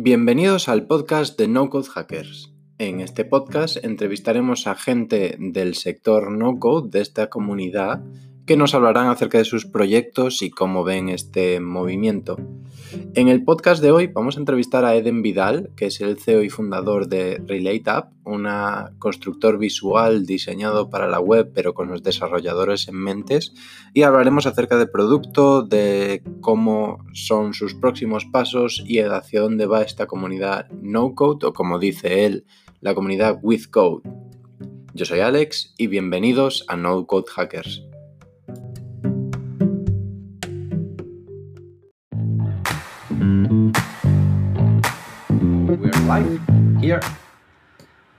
Bienvenidos 0.00 0.68
al 0.68 0.86
podcast 0.86 1.36
de 1.36 1.48
No 1.48 1.70
Code 1.70 1.88
Hackers. 1.88 2.52
En 2.78 3.00
este 3.00 3.24
podcast 3.24 3.84
entrevistaremos 3.84 4.68
a 4.68 4.76
gente 4.76 5.34
del 5.40 5.74
sector 5.74 6.30
no 6.30 6.60
code 6.60 6.90
de 6.90 7.00
esta 7.00 7.28
comunidad 7.28 8.04
que 8.46 8.56
nos 8.56 8.76
hablarán 8.76 9.08
acerca 9.08 9.38
de 9.38 9.44
sus 9.44 9.66
proyectos 9.66 10.40
y 10.42 10.50
cómo 10.50 10.84
ven 10.84 11.08
este 11.08 11.58
movimiento. 11.58 12.36
En 13.14 13.28
el 13.28 13.42
podcast 13.42 13.82
de 13.82 13.90
hoy 13.90 14.06
vamos 14.06 14.36
a 14.36 14.40
entrevistar 14.40 14.84
a 14.84 14.94
Eden 14.94 15.22
Vidal, 15.22 15.70
que 15.76 15.86
es 15.86 16.00
el 16.00 16.18
CEO 16.18 16.42
y 16.42 16.50
fundador 16.50 17.08
de 17.08 17.42
RelateApp, 17.44 18.12
una 18.24 18.92
constructor 18.98 19.58
visual 19.58 20.26
diseñado 20.26 20.90
para 20.90 21.08
la 21.08 21.18
web 21.18 21.50
pero 21.54 21.74
con 21.74 21.88
los 21.88 22.02
desarrolladores 22.02 22.86
en 22.86 22.96
mentes, 22.96 23.54
y 23.94 24.02
hablaremos 24.02 24.46
acerca 24.46 24.76
del 24.76 24.90
producto, 24.90 25.62
de 25.62 26.22
cómo 26.40 27.04
son 27.14 27.54
sus 27.54 27.74
próximos 27.74 28.26
pasos 28.26 28.84
y 28.86 29.00
hacia 29.00 29.40
dónde 29.40 29.66
va 29.66 29.82
esta 29.82 30.06
comunidad 30.06 30.68
no 30.70 31.14
code 31.14 31.46
o 31.46 31.52
como 31.52 31.78
dice 31.78 32.26
él, 32.26 32.44
la 32.80 32.94
comunidad 32.94 33.38
with 33.42 33.64
code. 33.70 34.02
Yo 34.94 35.04
soy 35.04 35.20
Alex 35.20 35.74
y 35.78 35.86
bienvenidos 35.86 36.64
a 36.68 36.76
No 36.76 37.06
Code 37.06 37.26
Hackers. 37.34 37.87
Live 46.08 46.40
here. 46.80 47.02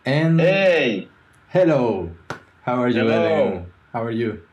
And 0.05 0.39
Hey, 0.39 1.07
hello. 1.49 2.11
How 2.61 2.83
are 2.83 2.87
you, 2.87 3.01
Hello. 3.01 3.47
Eden? 3.47 3.65
How 3.91 4.03
are 4.03 4.11
you? 4.11 4.43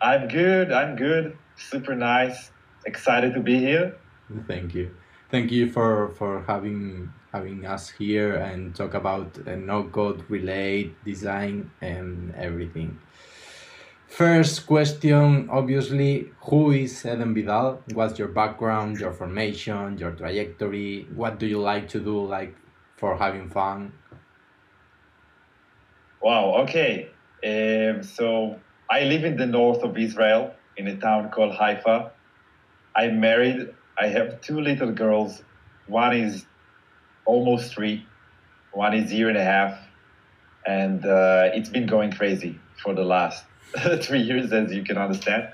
I'm 0.00 0.28
good. 0.28 0.70
I'm 0.70 0.94
good. 0.94 1.36
Super 1.56 1.96
nice. 1.96 2.52
Excited 2.86 3.34
to 3.34 3.40
be 3.40 3.58
here. 3.58 3.96
Thank 4.46 4.76
you. 4.76 4.94
Thank 5.32 5.50
you 5.50 5.66
for 5.68 6.14
for 6.14 6.44
having 6.46 7.10
having 7.32 7.66
us 7.66 7.90
here 7.90 8.36
and 8.38 8.72
talk 8.72 8.94
about 8.94 9.34
uh, 9.48 9.56
no 9.56 9.90
code 9.90 10.22
relate 10.30 10.94
design 11.04 11.72
and 11.82 12.32
everything. 12.38 13.00
First 14.06 14.66
question, 14.66 15.48
obviously, 15.50 16.30
who 16.50 16.72
is 16.72 17.06
Eden 17.06 17.32
Vidal? 17.32 17.82
What's 17.94 18.18
your 18.18 18.26
background, 18.28 18.98
your 18.98 19.12
formation, 19.12 19.98
your 19.98 20.10
trajectory? 20.10 21.06
What 21.14 21.38
do 21.38 21.46
you 21.46 21.60
like 21.60 21.88
to 21.94 22.00
do, 22.00 22.18
like 22.26 22.54
for 23.00 23.16
having 23.16 23.48
fun? 23.48 23.92
Wow. 26.22 26.62
Okay. 26.64 27.08
Um, 27.42 28.02
so 28.02 28.60
I 28.90 29.04
live 29.04 29.24
in 29.24 29.36
the 29.36 29.46
north 29.46 29.82
of 29.82 29.96
Israel 29.96 30.54
in 30.76 30.86
a 30.86 30.96
town 30.98 31.30
called 31.30 31.54
Haifa. 31.54 32.12
I'm 32.94 33.20
married. 33.20 33.74
I 33.98 34.08
have 34.08 34.42
two 34.42 34.60
little 34.60 34.92
girls. 34.92 35.42
One 35.86 36.14
is 36.14 36.44
almost 37.24 37.72
three. 37.74 38.06
One 38.72 38.94
is 38.94 39.12
year 39.12 39.28
and 39.28 39.38
a 39.38 39.44
half, 39.44 39.78
and 40.66 41.04
uh, 41.04 41.50
it's 41.54 41.68
been 41.70 41.86
going 41.86 42.12
crazy 42.12 42.60
for 42.82 42.94
the 42.94 43.02
last 43.02 43.44
three 44.02 44.20
years, 44.20 44.52
as 44.52 44.72
you 44.72 44.84
can 44.84 44.96
understand. 44.98 45.48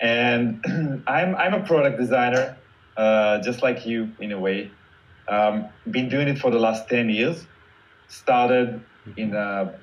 And 0.00 0.62
I'm 1.06 1.34
I'm 1.36 1.54
a 1.54 1.64
product 1.64 1.98
designer, 1.98 2.58
uh, 2.96 3.40
just 3.42 3.62
like 3.62 3.86
you 3.86 4.12
in 4.20 4.32
a 4.32 4.38
way. 4.38 4.72
Um, 5.28 5.68
been 5.90 6.08
doing 6.08 6.28
it 6.28 6.38
for 6.38 6.50
the 6.50 6.58
last 6.58 6.88
ten 6.88 7.08
years. 7.10 7.46
Started 8.08 8.80
in 9.16 9.34
a 9.34 9.74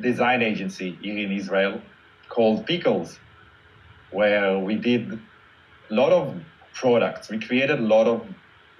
design 0.00 0.42
agency 0.42 0.96
here 1.00 1.18
in 1.18 1.32
Israel 1.32 1.80
called 2.28 2.66
Pickles, 2.66 3.18
where 4.10 4.58
we 4.58 4.76
did 4.76 5.18
a 5.90 5.94
lot 5.94 6.12
of 6.12 6.40
products. 6.74 7.28
We 7.28 7.40
created 7.40 7.80
a 7.80 7.82
lot 7.82 8.06
of 8.06 8.26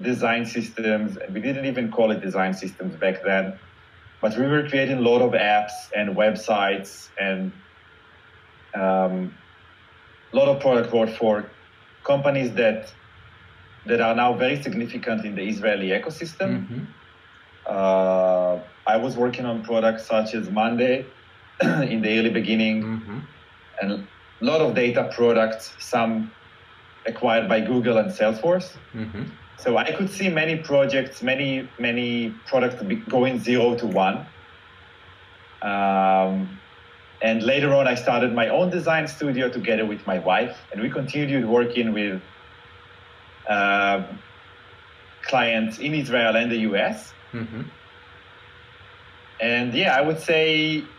design 0.01 0.45
systems, 0.47 1.17
and 1.17 1.35
we 1.35 1.41
didn't 1.41 1.67
even 1.67 1.91
call 1.91 2.11
it 2.11 2.21
design 2.21 2.55
systems 2.55 2.95
back 2.97 3.25
then. 3.25 3.59
But 4.21 4.37
we 4.37 4.47
were 4.47 4.69
creating 4.69 4.99
a 4.99 5.01
lot 5.01 5.23
of 5.23 5.33
apps 5.33 5.73
and 5.95 6.17
websites 6.17 7.09
and 7.19 7.53
um, 8.75 9.35
a 10.33 10.37
lot 10.37 10.49
of 10.49 10.61
product 10.61 10.93
work 10.93 11.11
for 11.11 11.51
companies 12.05 12.53
that 12.55 12.93
that 13.87 14.01
are 14.01 14.15
now 14.15 14.35
very 14.35 14.61
significant 14.63 15.25
in 15.25 15.35
the 15.35 15.43
Israeli 15.49 15.89
ecosystem. 15.89 16.51
Mhm. 16.69 16.87
Uh, 17.69 18.59
I 18.87 18.97
was 18.97 19.17
working 19.17 19.45
on 19.47 19.63
products 19.63 20.07
such 20.07 20.35
as 20.35 20.51
Monday 20.51 21.13
in 21.63 22.03
the 22.03 22.19
early 22.19 22.31
beginning, 22.31 22.77
Mhm. 22.83 23.21
and 23.81 23.91
a 23.93 24.45
lot 24.45 24.61
of 24.61 24.75
data 24.75 25.11
products, 25.17 25.75
some 25.79 26.33
acquired 27.07 27.49
by 27.49 27.61
Google 27.61 27.97
and 27.99 28.11
Salesforce. 28.11 28.69
Mhm. 28.95 29.25
So 29.59 29.77
I 29.79 29.91
could 29.97 30.11
see 30.11 30.29
many 30.29 30.57
projects, 30.71 31.23
many 31.23 31.73
many 31.79 32.09
products 32.47 32.77
going 33.09 33.39
zero 33.39 33.75
to 33.77 33.87
one. 33.87 34.17
Um, 35.63 36.61
and 37.23 37.43
later 37.43 37.73
on, 37.75 37.89
I 37.89 37.95
started 37.95 38.35
my 38.35 38.49
own 38.49 38.69
design 38.71 39.07
studio 39.09 39.49
together 39.49 39.87
with 39.87 40.07
my 40.07 40.19
wife, 40.19 40.57
and 40.71 40.83
we 40.83 40.91
continued 40.91 41.47
working 41.47 41.93
with 41.93 42.23
uh, 43.49 44.03
clients 45.25 45.79
in 45.79 45.95
Israel 45.95 46.37
and 46.37 46.51
the 46.51 46.59
US. 46.71 47.15
Mhm. 47.35 47.71
And 49.41 49.75
yeah, 49.75 49.95
I 49.97 50.01
would 50.01 50.19
say 50.21 50.91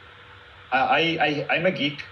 I, 0.71 1.17
I, 1.49 1.55
I'm 1.55 1.65
a 1.65 1.71
geek. 1.71 2.03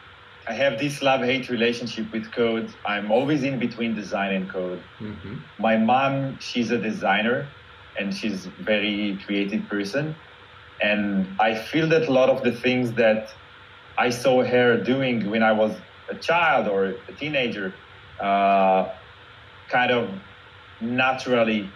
I 0.48 0.54
have 0.54 0.80
this 0.80 1.02
love 1.02 1.22
hate 1.22 1.50
relationship 1.50 2.12
with 2.12 2.32
code. 2.32 2.74
I'm 2.86 3.12
always 3.12 3.44
in 3.44 3.60
between 3.60 3.96
design 3.96 4.34
and 4.34 4.50
code. 4.52 4.84
Mhm. 5.02 5.44
My 5.60 5.78
mom, 5.78 6.40
she's 6.40 6.72
a 6.72 6.78
designer 6.78 7.56
and 7.98 8.14
she's 8.14 8.46
a 8.48 8.52
very 8.60 9.20
creative 9.26 9.68
person. 9.68 10.16
And 10.82 11.36
I 11.40 11.56
feel 11.56 11.88
that 11.90 12.08
a 12.08 12.14
lot 12.14 12.30
of 12.30 12.44
the 12.44 12.52
things 12.52 12.94
that 12.94 13.28
I 13.98 14.10
saw 14.10 14.44
her 14.44 14.82
doing 14.82 15.30
when 15.30 15.44
I 15.44 15.54
was 15.54 15.82
a 16.10 16.18
child 16.20 16.68
or 16.68 16.86
a 17.10 17.14
teenager 17.14 17.80
uh, 18.24 18.86
kind 19.70 19.92
of 19.92 20.10
naturally 20.82 21.70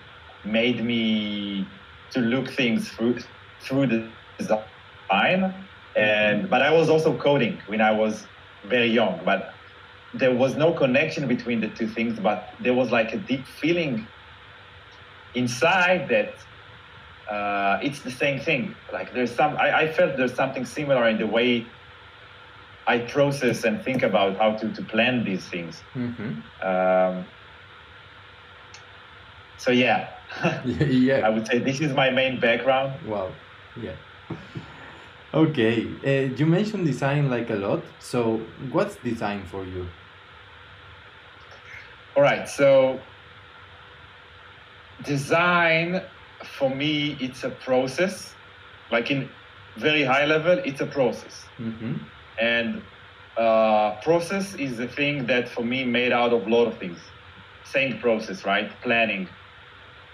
made 0.45 0.83
me 0.83 1.67
to 2.11 2.19
look 2.19 2.49
things 2.49 2.89
through 2.89 3.19
through 3.61 3.87
the 3.87 4.09
design. 4.37 5.53
And 5.95 6.49
but 6.49 6.61
I 6.61 6.71
was 6.71 6.89
also 6.89 7.17
coding 7.17 7.61
when 7.67 7.81
I 7.81 7.91
was 7.91 8.25
very 8.65 8.87
young. 8.87 9.19
But 9.25 9.53
there 10.13 10.33
was 10.33 10.55
no 10.55 10.73
connection 10.73 11.27
between 11.27 11.61
the 11.61 11.67
two 11.69 11.87
things 11.87 12.19
but 12.19 12.49
there 12.59 12.73
was 12.73 12.91
like 12.91 13.13
a 13.13 13.17
deep 13.17 13.45
feeling 13.45 14.07
inside 15.35 16.09
that 16.09 16.33
uh, 17.31 17.79
it's 17.83 18.01
the 18.01 18.09
same 18.09 18.39
thing. 18.39 18.75
Like 18.91 19.13
there's 19.13 19.33
some 19.35 19.55
I, 19.57 19.81
I 19.81 19.91
felt 19.91 20.17
there's 20.17 20.33
something 20.33 20.65
similar 20.65 21.07
in 21.07 21.19
the 21.19 21.27
way 21.27 21.65
I 22.87 22.99
process 22.99 23.63
and 23.65 23.83
think 23.83 24.01
about 24.01 24.37
how 24.37 24.53
to, 24.53 24.73
to 24.73 24.81
plan 24.83 25.23
these 25.23 25.47
things. 25.47 25.83
Mhm. 25.95 26.41
um, 26.63 27.25
so 29.59 29.69
yeah 29.71 30.09
yeah. 30.65 31.21
I 31.27 31.29
would 31.29 31.45
say 31.47 31.59
this 31.59 31.79
is 31.81 31.93
my 31.93 32.09
main 32.09 32.39
background 32.39 32.93
Wow. 33.05 33.29
Yeah. 33.79 33.95
Okay. 35.33 35.85
Uh, 36.03 36.33
you 36.35 36.45
mentioned 36.47 36.85
design 36.87 37.29
like 37.29 37.49
a 37.51 37.55
lot. 37.55 37.83
So, 37.99 38.41
what's 38.71 38.95
design 38.97 39.43
for 39.45 39.63
you? 39.63 39.85
All 42.15 42.23
right, 42.23 42.49
so 42.49 42.99
design 45.03 46.01
for 46.57 46.69
me 46.69 47.17
it's 47.19 47.43
a 47.43 47.49
process. 47.49 48.33
Like 48.91 49.11
in 49.11 49.29
very 49.77 50.03
high 50.03 50.25
level, 50.25 50.57
it's 50.65 50.81
a 50.81 50.85
process, 50.87 51.45
Mm-hmm. 51.59 51.93
and 52.41 52.81
uh, 53.37 54.01
process 54.01 54.55
is 54.55 54.77
the 54.77 54.87
thing 54.87 55.27
that 55.27 55.47
for 55.47 55.63
me 55.63 55.85
made 55.85 56.11
out 56.11 56.33
of 56.33 56.47
a 56.47 56.49
lot 56.49 56.65
of 56.65 56.77
things. 56.79 56.99
Same 57.65 57.99
process, 57.99 58.45
right? 58.45 58.69
Planning. 58.81 59.27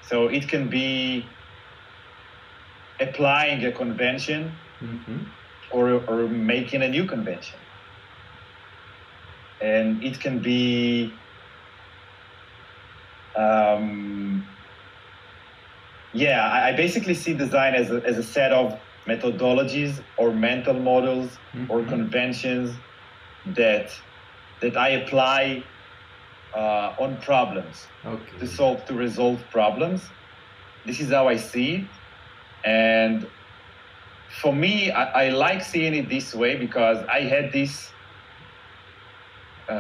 So 0.08 0.28
it 0.28 0.48
can 0.48 0.70
be 0.70 1.24
applying 3.00 3.66
a 3.66 3.72
convention 3.72 4.60
Mm-hmm. 4.84 5.18
or, 5.72 5.90
or 5.90 6.28
making 6.28 6.84
a 6.84 6.90
new 6.90 7.06
convention. 7.06 7.60
And 9.62 10.04
it 10.04 10.20
can 10.20 10.42
be 10.42 11.12
um, 13.36 14.46
yeah, 16.14 16.44
I, 16.48 16.70
I 16.70 16.72
basically 16.74 17.14
see 17.14 17.34
design 17.34 17.74
as 17.74 17.90
a, 17.92 18.02
as 18.06 18.18
a 18.18 18.24
set 18.24 18.52
of 18.52 18.80
methodologies 19.08 20.04
or 20.18 20.34
mental 20.34 20.74
models 20.74 21.40
or 21.70 21.82
Mhm. 21.82 21.90
conventions 21.90 22.78
that 23.46 23.92
that 24.62 24.78
I 24.78 24.90
apply 24.90 25.66
uh, 26.56 26.96
on 27.04 27.18
problems 27.18 27.88
Okay. 28.06 28.38
to 28.40 28.48
solve 28.48 28.86
to 28.86 28.94
resolve 28.94 29.40
problems. 29.52 30.02
This 30.86 31.00
is 31.00 31.10
how 31.12 31.28
I 31.28 31.38
see 31.38 31.76
it, 31.76 31.88
and 32.64 33.28
for 34.42 34.54
me, 34.54 34.92
I, 34.92 35.26
I 35.26 35.30
like 35.30 35.62
seeing 35.64 35.94
it 35.96 36.10
this 36.10 36.34
way 36.34 36.56
because 36.56 37.04
I 37.12 37.22
had 37.22 37.52
this 37.52 37.92
uh, 39.70 39.74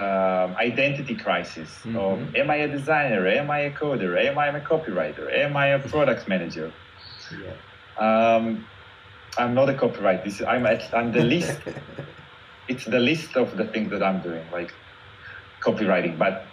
um, 0.45 0.55
identity 0.57 1.15
crisis 1.15 1.69
Mhm. 1.85 1.95
of 1.95 2.35
am 2.35 2.49
I 2.49 2.55
a 2.57 2.67
designer? 2.67 3.27
Am 3.27 3.49
I 3.51 3.59
a 3.59 3.71
coder? 3.71 4.17
Am 4.27 4.37
I 4.37 4.47
a 4.47 4.61
copywriter? 4.61 5.31
Am 5.31 5.55
I 5.57 5.67
a 5.67 5.79
product 5.79 6.27
manager? 6.27 6.71
Yeah. 7.43 7.53
Um, 8.05 8.67
I'm 9.37 9.53
not 9.53 9.69
a 9.69 9.73
copywriter. 9.73 10.23
This, 10.23 10.41
I'm 10.41 10.65
at, 10.65 10.83
I'm 10.93 11.11
the 11.11 11.23
least. 11.23 11.59
it's 12.67 12.85
the 12.85 12.99
list 12.99 13.35
of 13.37 13.57
the 13.57 13.65
things 13.65 13.89
that 13.91 14.01
I'm 14.01 14.21
doing, 14.21 14.45
like 14.51 14.73
copywriting. 15.63 16.17
But 16.17 16.45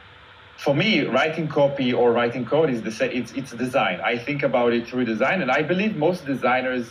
for 0.59 0.75
me, 0.75 1.01
writing 1.01 1.49
copy 1.49 1.93
or 1.93 2.13
writing 2.13 2.45
code 2.45 2.71
is 2.71 2.83
the 2.83 2.93
same. 2.93 3.11
It's 3.13 3.33
it's 3.33 3.53
design. 3.53 4.01
I 4.05 4.17
think 4.19 4.43
about 4.43 4.73
it 4.73 4.87
through 4.89 5.05
design, 5.05 5.43
and 5.43 5.51
I 5.51 5.63
believe 5.63 5.97
most 5.97 6.25
designers, 6.27 6.91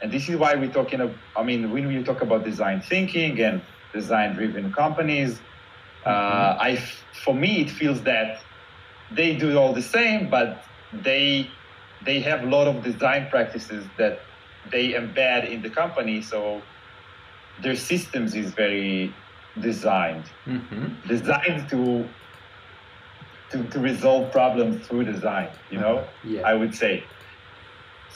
and 0.00 0.10
this 0.12 0.28
is 0.28 0.36
why 0.36 0.54
we're 0.54 0.72
talking. 0.72 1.00
Of, 1.00 1.14
I 1.36 1.42
mean, 1.42 1.70
when 1.70 1.86
we 1.86 2.02
talk 2.02 2.22
about 2.22 2.44
design 2.44 2.80
thinking 2.80 3.40
and 3.40 3.60
design-driven 3.92 4.72
companies, 4.72 5.40
uh, 6.06 6.56
I 6.60 6.76
for 7.24 7.34
me 7.34 7.60
it 7.62 7.70
feels 7.70 8.02
that 8.02 8.40
they 9.10 9.34
do 9.36 9.56
all 9.58 9.72
the 9.72 9.82
same, 9.82 10.30
but 10.30 10.64
they 10.92 11.50
they 12.04 12.20
have 12.20 12.42
a 12.42 12.46
lot 12.46 12.66
of 12.66 12.82
design 12.82 13.28
practices 13.28 13.84
that 13.98 14.20
they 14.70 14.92
embed 14.92 15.50
in 15.50 15.62
the 15.62 15.70
company. 15.70 16.22
So 16.22 16.62
their 17.62 17.76
systems 17.76 18.34
is 18.34 18.52
very 18.54 19.14
designed, 19.60 20.24
hmm 20.44 20.86
designed 21.06 21.68
to 21.70 22.08
to, 23.54 23.62
to 23.70 23.78
resolve 23.78 24.32
problems 24.32 24.86
through 24.86 25.04
design. 25.04 25.48
You 25.70 25.78
know, 25.78 25.96
Yeah. 26.24 26.42
I 26.50 26.54
would 26.54 26.74
say. 26.74 27.04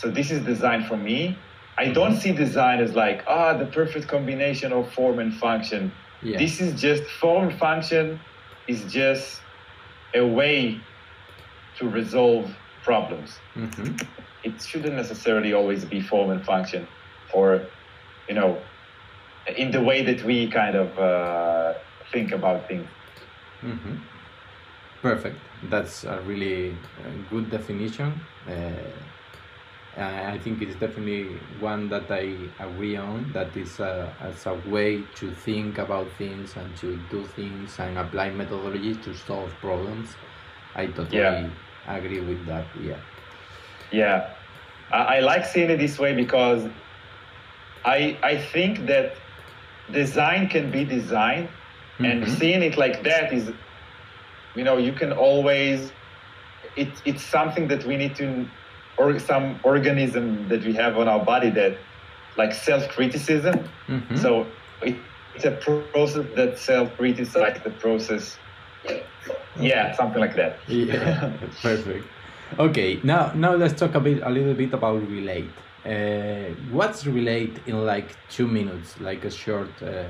So 0.01 0.11
this 0.11 0.31
is 0.31 0.41
design 0.45 0.85
for 0.91 0.97
me. 0.97 1.19
I 1.79 1.87
don't 1.99 2.17
see 2.23 2.33
design 2.33 2.79
as 2.87 2.93
like 3.05 3.21
ah 3.37 3.53
the 3.63 3.67
perfect 3.81 4.07
combination 4.09 4.73
of 4.79 4.83
form 4.99 5.19
and 5.25 5.33
function. 5.47 5.83
yeah. 6.23 6.39
This 6.39 6.55
is 6.65 6.71
just 6.87 7.05
form 7.23 7.49
function 7.67 8.21
is 8.67 8.81
just 9.01 9.41
a 10.15 10.25
way 10.39 10.59
to 11.79 11.85
resolve 12.01 12.45
problems. 12.89 13.31
hmm 13.55 13.91
It 14.49 14.55
shouldn't 14.71 14.97
necessarily 15.03 15.53
always 15.61 15.83
be 15.95 16.01
form 16.13 16.29
and 16.35 16.43
function, 16.53 16.83
or 17.39 17.47
you 18.29 18.35
know, 18.39 18.51
in 19.63 19.69
the 19.77 19.83
way 19.91 19.99
that 20.09 20.21
we 20.29 20.37
kind 20.61 20.77
of 20.85 20.89
uh, 21.11 21.75
think 22.13 22.29
about 22.39 22.59
things. 22.71 22.89
hmm 23.63 23.95
Perfect. 25.03 25.37
That's 25.71 26.05
a 26.05 26.21
really 26.27 26.71
uh, 26.71 26.75
good 27.31 27.51
definition. 27.51 28.13
Uh, 28.49 28.53
I 30.01 30.39
think 30.39 30.63
it's 30.63 30.77
definitely 30.77 31.25
one 31.61 31.89
that 31.89 32.11
I 32.11 32.35
agree 32.61 32.97
on. 32.97 33.33
That 33.33 33.57
is 33.57 33.81
a, 33.81 34.15
as 34.21 34.47
a 34.47 34.55
way 34.71 35.03
to 35.17 35.31
think 35.33 35.79
about 35.79 36.07
things 36.13 36.55
and 36.57 36.77
to 36.77 36.97
do 37.11 37.25
things 37.25 37.79
and 37.81 37.99
apply 37.99 38.31
methodologies 38.31 39.03
to 39.05 39.15
solve 39.15 39.51
problems. 39.61 40.15
I 40.77 40.87
totally 40.87 41.19
Yeah. 41.19 41.49
agree 41.89 42.21
with 42.21 42.47
that. 42.47 42.67
Yeah. 42.81 43.01
Yeah, 43.91 44.29
I, 44.93 45.17
I 45.17 45.21
like 45.21 45.45
seeing 45.47 45.71
it 45.71 45.79
this 45.79 45.99
way 45.99 46.15
because 46.15 46.69
I 47.85 48.17
I 48.23 48.37
think 48.37 48.87
that 48.87 49.17
design 49.93 50.49
can 50.49 50.71
be 50.71 50.85
design, 50.85 51.49
and 51.99 52.23
Mhm. 52.23 52.39
seeing 52.39 52.63
it 52.63 52.77
like 52.77 53.03
that 53.05 53.33
is, 53.33 53.51
you 54.59 54.65
know, 54.65 54.77
you 54.77 54.93
can 54.93 55.13
always. 55.13 55.93
It, 56.77 56.89
it's 57.05 57.25
something 57.25 57.69
that 57.69 57.85
we 57.87 57.97
need 57.97 58.15
to, 58.17 58.47
or 58.99 59.19
some 59.19 59.59
organism 59.63 60.49
that 60.49 60.65
we 60.65 60.73
have 60.75 60.99
on 60.99 61.09
our 61.09 61.25
body 61.25 61.51
that, 61.51 61.77
like 62.37 62.53
self-criticism. 62.53 63.55
Mhm. 63.89 64.19
So 64.19 64.47
it, 64.83 64.97
it's 65.35 65.45
a 65.45 65.53
process 65.53 66.27
that 66.35 66.59
self-criticizes 66.59 67.63
the 67.63 67.71
process. 67.71 68.37
Yeah, 69.61 69.95
something 69.95 70.21
like 70.21 70.37
that. 70.37 70.57
yeah 70.69 71.33
perfect 71.63 72.05
okay 72.59 72.99
now 73.03 73.33
now 73.35 73.53
let's 73.55 73.75
talk 73.79 73.95
a 73.95 74.01
bit 74.01 74.23
a 74.23 74.31
little 74.31 74.55
bit 74.55 74.73
about 74.73 75.03
relate 75.19 75.51
uh, 75.85 76.55
what's 76.71 77.05
relate 77.07 77.55
in 77.67 77.85
like 77.85 78.09
two 78.31 78.47
minutes 78.47 78.99
like 79.01 79.25
a 79.27 79.31
short 79.31 79.71
uh, 79.83 80.05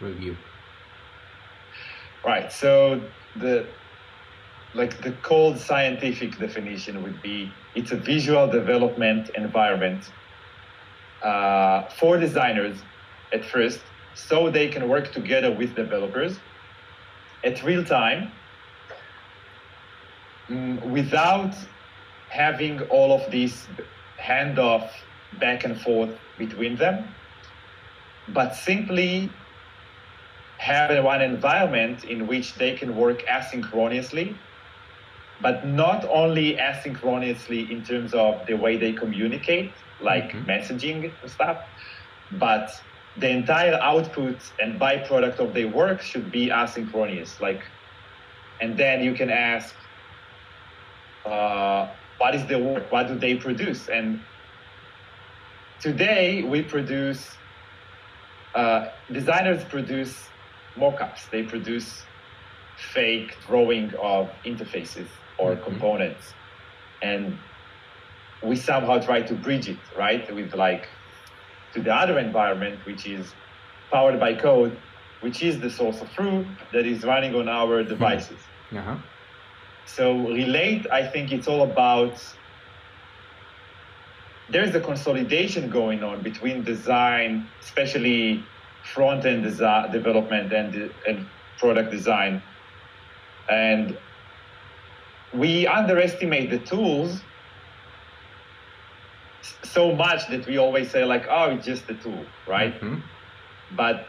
review 0.00 0.36
Right. 2.24 2.52
So 2.52 3.00
the 3.36 3.66
like 4.74 5.02
the 5.02 5.12
cold 5.22 5.58
scientific 5.58 6.38
definition 6.38 7.02
would 7.02 7.20
be 7.22 7.52
it's 7.74 7.92
a 7.92 7.96
visual 7.96 8.46
development 8.48 9.30
environment 9.36 10.10
uh, 11.22 11.88
for 11.90 12.16
designers 12.18 12.78
at 13.32 13.44
first, 13.44 13.80
so 14.14 14.50
they 14.50 14.68
can 14.68 14.88
work 14.88 15.12
together 15.12 15.50
with 15.52 15.74
developers 15.74 16.38
at 17.44 17.62
real 17.62 17.84
time 17.84 18.32
mm, 20.48 20.82
without 20.90 21.54
having 22.30 22.80
all 22.88 23.12
of 23.12 23.30
this 23.30 23.66
handoff 24.20 24.90
back 25.38 25.64
and 25.64 25.80
forth 25.80 26.10
between 26.38 26.76
them, 26.76 27.14
but 28.28 28.54
simply 28.54 29.30
have 30.62 31.04
one 31.04 31.20
environment 31.22 32.04
in 32.04 32.26
which 32.26 32.54
they 32.56 32.76
can 32.76 32.94
work 32.94 33.20
asynchronously, 33.28 34.38
but 35.40 35.66
not 35.66 36.04
only 36.08 36.56
asynchronously 36.56 37.70
in 37.70 37.82
terms 37.84 38.14
of 38.14 38.46
the 38.46 38.54
way 38.54 38.76
they 38.78 38.92
communicate, 38.92 39.74
like 40.00 40.30
Mhm. 40.32 40.46
messaging 40.46 41.00
and 41.20 41.30
stuff, 41.30 41.58
but 42.30 42.70
the 43.16 43.28
entire 43.28 43.78
output 43.82 44.42
and 44.60 44.80
byproduct 44.80 45.38
of 45.40 45.52
their 45.54 45.68
work 45.68 46.00
should 46.00 46.30
be 46.30 46.48
asynchronous. 46.48 47.40
Like, 47.40 47.62
and 48.60 48.78
then 48.78 49.02
you 49.02 49.14
can 49.14 49.30
ask, 49.30 49.74
uh, 51.24 51.88
what 52.18 52.34
is 52.34 52.46
the 52.46 52.58
work? 52.58 52.92
What 52.92 53.08
do 53.08 53.18
they 53.18 53.36
produce? 53.36 53.88
And 53.88 54.26
today 55.80 56.42
we 56.42 56.62
produce 56.62 57.38
uh, 58.54 58.86
designers 59.12 59.64
produce 59.64 60.31
mock-ups. 60.76 61.28
They 61.30 61.44
produce 61.44 62.08
fake 62.76 63.40
drawing 63.46 63.92
of 64.02 64.30
interfaces 64.44 65.10
or 65.38 65.56
Mhm. 65.56 65.62
components, 65.64 66.34
and 67.02 67.44
we 68.42 68.56
somehow 68.56 68.98
try 68.98 69.22
to 69.22 69.34
bridge 69.34 69.68
it, 69.68 69.88
right, 69.96 70.32
with 70.34 70.54
like 70.54 70.88
to 71.74 71.82
the 71.82 71.94
other 71.94 72.18
environment, 72.18 72.84
which 72.84 73.06
is 73.06 73.36
powered 73.92 74.20
by 74.20 74.34
code, 74.34 74.82
which 75.20 75.42
is 75.42 75.60
the 75.60 75.70
source 75.70 76.00
of 76.00 76.12
truth 76.12 76.48
that 76.72 76.86
is 76.86 77.04
running 77.04 77.34
on 77.34 77.48
our 77.48 77.84
devices. 77.84 78.50
uh-huh. 78.76 78.98
So 79.84 80.28
relate, 80.28 80.86
I 80.92 81.06
think 81.06 81.32
it's 81.32 81.48
all 81.48 81.62
about 81.70 82.18
there's 84.48 84.74
a 84.74 84.80
consolidation 84.80 85.70
going 85.70 86.02
on 86.02 86.22
between 86.22 86.64
design, 86.64 87.52
especially 87.62 88.51
front 88.84 89.24
end 89.24 89.42
design 89.44 89.90
development 89.92 90.52
and, 90.52 90.90
and 91.06 91.26
product 91.58 91.90
design. 91.90 92.42
And 93.48 93.96
we 95.34 95.66
underestimate 95.66 96.50
the 96.50 96.58
tools 96.58 97.22
so 99.64 99.94
much 99.94 100.28
that 100.28 100.46
we 100.46 100.58
always 100.58 100.90
say 100.90 101.04
like, 101.04 101.26
oh, 101.30 101.50
it's 101.50 101.64
just 101.66 101.88
a 101.90 101.94
tool, 101.94 102.24
right? 102.46 102.78
Mhm. 102.80 103.02
but 103.74 104.06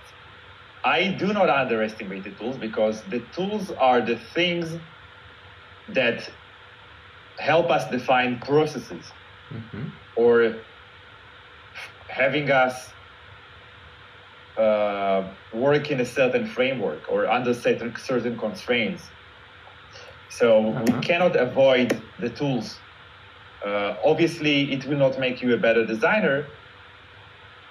I 0.84 1.08
do 1.08 1.32
not 1.32 1.50
underestimate 1.50 2.26
the 2.26 2.32
tools 2.32 2.58
because 2.58 3.02
the 3.04 3.22
tools 3.34 3.72
are 3.72 4.02
the 4.02 4.18
things 4.18 4.78
that 5.88 6.30
help 7.40 7.70
us 7.72 7.90
define 7.90 8.40
processes 8.40 9.06
Mhm. 9.50 9.92
or 10.18 10.56
having 12.10 12.52
us 12.52 12.92
uh, 14.58 15.34
work 15.52 15.92
in 15.92 16.00
a 16.00 16.06
certain 16.06 16.46
framework 16.46 17.10
or 17.10 17.28
under 17.30 17.54
certain 17.54 17.94
certain 17.98 18.38
constraints. 18.38 19.12
So 20.30 20.72
we 20.86 20.92
Uh-huh. 20.92 21.02
cannot 21.02 21.36
avoid 21.36 21.90
the 22.20 22.30
tools. 22.30 22.82
Uh, 23.66 23.96
obviously, 24.04 24.72
it 24.74 24.86
will 24.86 24.98
not 24.98 25.20
make 25.20 25.42
you 25.42 25.54
a 25.54 25.58
better 25.58 25.86
designer, 25.86 26.48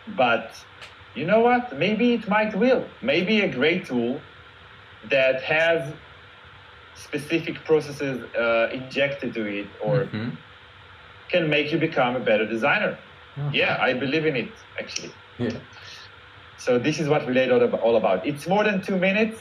but 0.07 0.55
you 1.15 1.27
know 1.27 1.41
what? 1.41 1.77
Maybe 1.77 2.15
it 2.15 2.29
might 2.29 2.55
will. 2.57 2.89
Maybe 3.01 3.41
a 3.41 3.49
great 3.49 3.87
tool 3.87 4.25
that 5.05 5.43
has 5.43 5.95
specific 6.95 7.65
processes 7.65 8.25
uh, 8.39 8.69
injected 8.73 9.35
to 9.35 9.45
it 9.47 9.77
or 9.81 10.05
Mhm. 10.07 10.39
can 11.31 11.49
make 11.49 11.73
you 11.73 11.79
become 11.79 12.17
a 12.17 12.21
better 12.21 12.47
designer. 12.47 12.99
Uh-huh. 13.39 13.51
Yeah, 13.53 13.79
I 13.81 13.95
believe 13.95 14.27
in 14.27 14.37
it 14.37 14.59
actually. 14.79 15.15
yeah 15.39 15.59
So 16.59 16.79
this 16.79 17.01
is 17.01 17.09
what 17.09 17.23
ab- 17.63 17.75
all 17.75 17.97
about. 17.97 18.27
It's 18.27 18.47
more 18.47 18.65
than 18.65 18.83
two 18.83 18.97
minutes, 18.97 19.41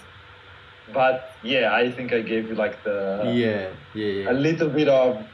but 0.94 1.22
yeah, 1.44 1.74
I 1.74 1.92
think 1.92 2.14
I 2.14 2.22
gave 2.22 2.46
you 2.46 2.56
like 2.56 2.84
the 2.84 3.22
yeah 3.36 3.70
yeah 3.94 4.06
yeah 4.06 4.32
a 4.32 4.34
little 4.34 4.70
bit 4.70 4.88
of 4.90 5.26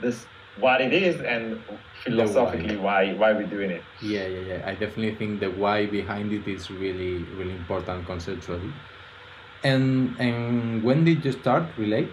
this 0.00 0.26
what 0.60 0.80
it 0.80 0.92
is 0.92 1.20
and 1.20 1.62
philosophically 2.04 2.76
why 2.76 3.12
why 3.14 3.32
we're 3.32 3.46
doing 3.46 3.70
it. 3.70 3.84
Yeah, 4.02 4.26
yeah, 4.26 4.56
yeah. 4.56 4.62
I 4.66 4.72
definitely 4.72 5.14
think 5.14 5.40
the 5.40 5.50
why 5.50 5.86
behind 5.86 6.32
it 6.32 6.46
is 6.48 6.70
really, 6.70 7.18
really 7.38 7.54
important 7.54 8.04
conceptually. 8.06 8.72
And 9.62 10.20
and 10.20 10.82
when 10.82 11.04
did 11.04 11.24
you 11.24 11.32
start 11.32 11.78
Relate? 11.78 12.08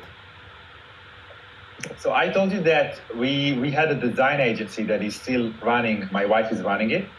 So 1.98 2.13
I 2.13 2.30
told 2.30 2.51
you 2.51 2.62
that 2.63 3.00
we 3.16 3.58
we 3.60 3.72
had 3.72 3.89
a 3.92 3.96
design 4.00 4.39
agency 4.39 4.84
that 4.86 5.01
is 5.04 5.16
still 5.16 5.54
running. 5.62 6.08
My 6.12 6.25
wife 6.25 6.51
is 6.51 6.62
running 6.62 6.92
it. 6.92 7.18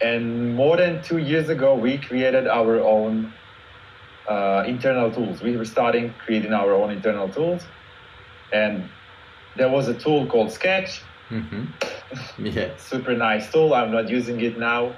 And 0.00 0.54
more 0.54 0.76
than 0.76 1.02
two 1.02 1.18
years 1.18 1.48
ago, 1.48 1.74
we 1.74 1.98
created 1.98 2.46
our 2.46 2.80
own 2.80 3.32
uh, 4.28 4.64
internal 4.66 5.10
tools. 5.10 5.42
We 5.42 5.56
were 5.56 5.64
starting 5.64 6.14
creating 6.24 6.52
our 6.52 6.72
own 6.72 6.90
internal 6.90 7.28
tools, 7.28 7.62
and 8.52 8.88
there 9.56 9.68
was 9.68 9.88
a 9.88 9.94
tool 9.94 10.26
called 10.26 10.52
Sketch. 10.52 11.02
Mm-hmm. 11.30 11.64
Yeah. 12.46 12.70
Super 12.78 13.14
nice 13.14 13.50
tool. 13.52 13.74
I'm 13.74 13.90
not 13.92 14.08
using 14.08 14.40
it 14.40 14.58
now 14.58 14.94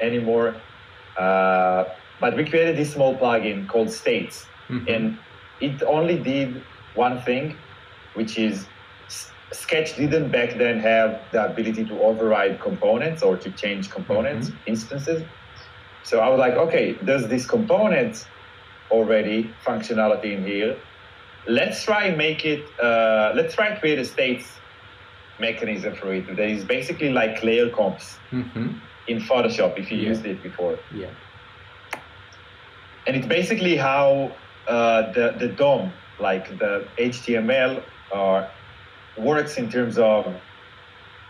anymore. 0.00 0.56
Uh, 1.16 1.84
but 2.20 2.36
we 2.36 2.44
created 2.44 2.76
this 2.76 2.92
small 2.92 3.16
plugin 3.16 3.68
called 3.68 3.90
States, 3.90 4.46
Mhm. 4.68 4.88
and 4.94 5.18
it 5.60 5.82
only 5.82 6.16
did 6.18 6.62
one 6.94 7.20
thing, 7.22 7.56
which 8.14 8.38
is 8.38 8.66
Sketch 9.52 9.96
didn't 9.96 10.30
back 10.30 10.56
then 10.58 10.78
have 10.78 11.20
the 11.32 11.44
ability 11.44 11.84
to 11.86 12.00
override 12.00 12.60
components 12.60 13.22
or 13.22 13.36
to 13.36 13.50
change 13.52 13.90
components 13.90 14.52
instances. 14.66 15.22
So 16.04 16.20
I 16.20 16.28
was 16.28 16.38
like, 16.38 16.54
okay, 16.54 16.94
does 17.04 17.28
this 17.28 17.46
component 17.46 18.26
already 18.90 19.50
functionality 19.64 20.36
in 20.36 20.44
here. 20.44 20.76
Let's 21.46 21.84
try 21.84 22.10
make 22.10 22.44
it. 22.44 22.64
Uh, 22.82 23.32
let's 23.34 23.54
try 23.54 23.78
create 23.78 23.98
a 23.98 24.04
states 24.04 24.58
mechanism 25.38 25.94
for 25.94 26.12
it 26.12 26.26
that 26.26 26.38
is 26.40 26.64
basically 26.64 27.10
like 27.10 27.42
layer 27.42 27.70
comps 27.70 28.18
Mm-hmm. 28.30 28.68
in 29.08 29.18
Photoshop 29.20 29.78
if 29.78 29.90
you 29.90 29.98
Yeah. 29.98 30.08
used 30.10 30.26
it 30.26 30.42
before 30.42 30.78
Yeah. 30.94 31.08
and 33.06 33.16
it's 33.16 33.26
basically 33.26 33.76
how 33.76 34.36
uh, 34.68 35.10
the 35.12 35.34
the 35.38 35.48
DOM, 35.48 35.92
like 36.20 36.58
the 36.58 36.86
HTML, 36.98 37.82
uh, 38.12 38.46
works 39.18 39.56
in 39.56 39.70
terms 39.70 39.98
of 39.98 40.26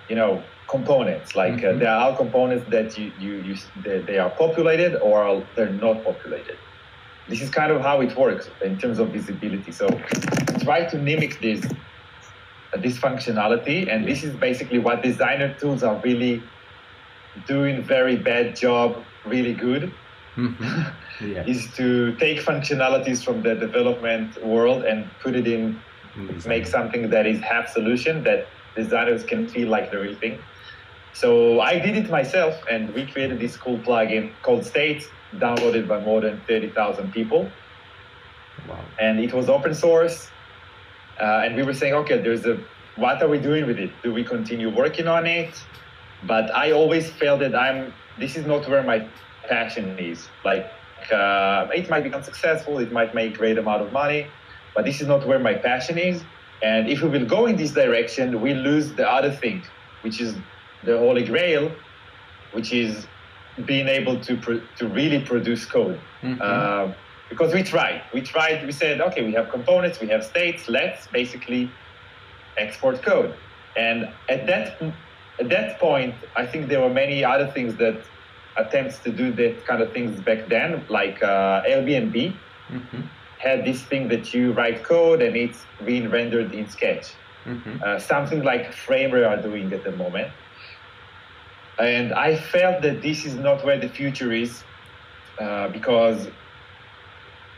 you 0.09 0.17
know 0.17 0.43
components. 0.69 1.35
Like 1.35 1.59
uh, 1.65 1.73
Mhm. 1.73 1.79
there 1.81 1.91
are 2.05 2.17
components 2.17 2.65
that 2.71 2.97
you 2.99 3.13
you 3.19 3.33
use 3.53 3.67
they, 3.85 3.99
they 4.01 4.19
are 4.19 4.31
populated 4.31 4.97
or 5.01 5.47
they're 5.55 5.71
not 5.87 6.05
populated. 6.05 6.57
This 7.29 7.41
is 7.43 7.51
kind 7.51 7.71
of 7.73 7.81
how 7.83 8.01
it 8.01 8.17
works 8.17 8.51
in 8.65 8.77
terms 8.79 8.99
of 8.99 9.09
visibility. 9.11 9.73
So 9.73 9.87
try 10.63 10.85
to 10.87 10.97
mimic 10.99 11.41
this 11.41 11.61
uh, 12.73 12.79
this 12.81 12.99
functionality, 12.99 13.89
and 13.93 14.07
this 14.07 14.23
is 14.25 14.35
basically 14.37 14.79
what 14.79 15.03
designer 15.03 15.55
tools 15.61 15.83
are 15.83 15.97
really 16.05 16.43
doing 17.47 17.83
very 17.83 18.17
bad 18.17 18.57
job, 18.57 18.97
really 19.25 19.55
good 19.55 19.93
Mm-hmm. 20.37 20.83
Yeah. 21.35 21.45
is 21.45 21.71
to 21.77 22.15
take 22.17 22.39
functionalities 22.41 23.23
from 23.23 23.43
the 23.43 23.55
development 23.55 24.43
world 24.43 24.85
and 24.85 25.05
put 25.23 25.35
it 25.37 25.47
in 25.47 25.83
make 26.47 26.67
something 26.67 27.11
that 27.11 27.27
is 27.27 27.41
half 27.41 27.69
solution 27.69 28.25
that 28.25 28.47
designers 28.77 29.25
can 29.25 29.49
feel 29.49 29.69
like 29.69 29.91
the 29.91 29.99
real 29.99 30.15
thing. 30.17 30.39
So 31.13 31.61
i 31.61 31.79
did 31.79 31.97
it 31.97 32.09
myself 32.11 32.55
and 32.71 32.95
we 32.95 33.07
created 33.07 33.41
this 33.41 33.57
cool 33.57 33.79
plugin 33.79 34.33
called 34.43 34.65
states 34.65 35.07
downloaded 35.37 35.89
by 35.89 36.01
more 36.01 36.21
than 36.21 36.41
30000 36.47 37.13
people. 37.13 37.51
Wow. 38.69 38.85
and 39.01 39.21
it 39.21 39.33
was 39.33 39.49
open 39.49 39.75
source 39.75 40.29
uh, 41.19 41.43
and 41.45 41.57
we 41.57 41.63
were 41.63 41.73
saying 41.73 41.95
okay 41.95 42.19
there's 42.21 42.45
a 42.45 42.63
what 42.97 43.23
are 43.23 43.29
we 43.29 43.39
doing 43.39 43.67
with 43.67 43.79
it? 43.79 43.91
Do 44.03 44.13
we 44.13 44.23
continue 44.23 44.69
working 44.69 45.09
on 45.09 45.27
it? 45.27 45.55
But 46.27 46.55
i 46.55 46.73
always 46.73 47.11
felt 47.11 47.41
that 47.41 47.55
i'm 47.55 47.93
this 48.19 48.37
is 48.37 48.45
not 48.47 48.69
where 48.69 48.83
my 48.83 48.99
passion 49.49 49.99
is. 49.99 50.29
Like 50.45 50.67
uh, 51.11 51.69
it 51.75 51.89
might 51.89 52.05
become 52.05 52.23
successful 52.23 52.79
it 52.79 52.93
might 52.93 53.15
make 53.15 53.37
great 53.39 53.59
amount 53.59 53.83
of 53.83 53.93
money 53.93 54.27
but 54.75 54.85
this 54.85 55.01
is 55.01 55.07
not 55.07 55.27
where 55.27 55.39
my 55.39 55.55
passion 55.55 55.99
is 55.99 56.25
and 56.63 56.89
if 56.89 57.03
we 57.03 57.09
will 57.09 57.27
go 57.27 57.47
in 57.47 57.57
this 57.57 57.73
direction 57.73 58.41
we 58.41 58.55
lose 58.55 58.95
the 58.95 59.09
other 59.09 59.31
thing 59.31 59.65
which 60.03 60.21
is 60.21 60.37
the 60.85 60.97
holy 60.99 61.25
grail 61.25 61.71
which 62.53 62.73
is 62.73 63.07
being 63.65 63.89
able 63.89 64.19
to 64.21 64.37
pro- 64.37 64.63
to 64.77 64.89
really 64.89 65.21
produce 65.21 65.65
code 65.67 65.99
Mhm. 66.23 66.39
uh, 66.41 66.93
because 67.29 67.55
we 67.55 67.63
tried. 67.63 68.01
We 68.13 68.23
tried. 68.23 68.67
We 68.67 68.73
said, 68.73 69.01
okay, 69.01 69.23
we 69.23 69.33
have 69.35 69.51
components, 69.51 70.01
we 70.01 70.09
have 70.09 70.25
states. 70.25 70.69
Let's 70.69 71.07
basically 71.07 71.63
export 72.57 73.03
code. 73.03 73.33
And 73.77 73.99
at 74.29 74.47
that 74.47 74.67
at 75.43 75.49
that 75.49 75.79
point, 75.79 76.15
I 76.37 76.45
think 76.51 76.69
there 76.69 76.81
were 76.81 76.95
many 77.05 77.25
other 77.25 77.47
things 77.57 77.77
that 77.77 77.97
attempts 78.57 78.99
to 79.05 79.11
do 79.13 79.27
that 79.41 79.65
kind 79.65 79.81
of 79.81 79.93
things 79.93 80.21
back 80.21 80.49
then, 80.49 80.85
like 80.89 81.23
uh, 81.23 81.63
Airbnb 81.71 82.17
Mhm. 82.79 83.03
Had 83.41 83.65
this 83.65 83.83
thing 83.83 84.09
that 84.09 84.35
you 84.35 84.53
write 84.53 84.85
code 84.85 85.23
and 85.23 85.35
it's 85.37 85.61
being 85.85 86.11
rendered 86.11 86.53
in 86.53 86.69
Sketch 86.69 87.07
Mhm. 87.47 87.83
uh, 87.83 87.99
something 87.99 88.43
like 88.43 88.65
Framer 88.73 89.25
are 89.25 89.41
doing 89.49 89.73
at 89.73 89.83
the 89.83 89.93
moment. 89.93 90.31
And 91.79 92.13
I 92.13 92.37
felt 92.37 92.83
that 92.83 93.01
this 93.01 93.25
is 93.25 93.35
not 93.35 93.65
where 93.65 93.79
the 93.79 93.89
future 93.89 94.31
is 94.33 94.63
uh, 95.39 95.69
because 95.69 96.29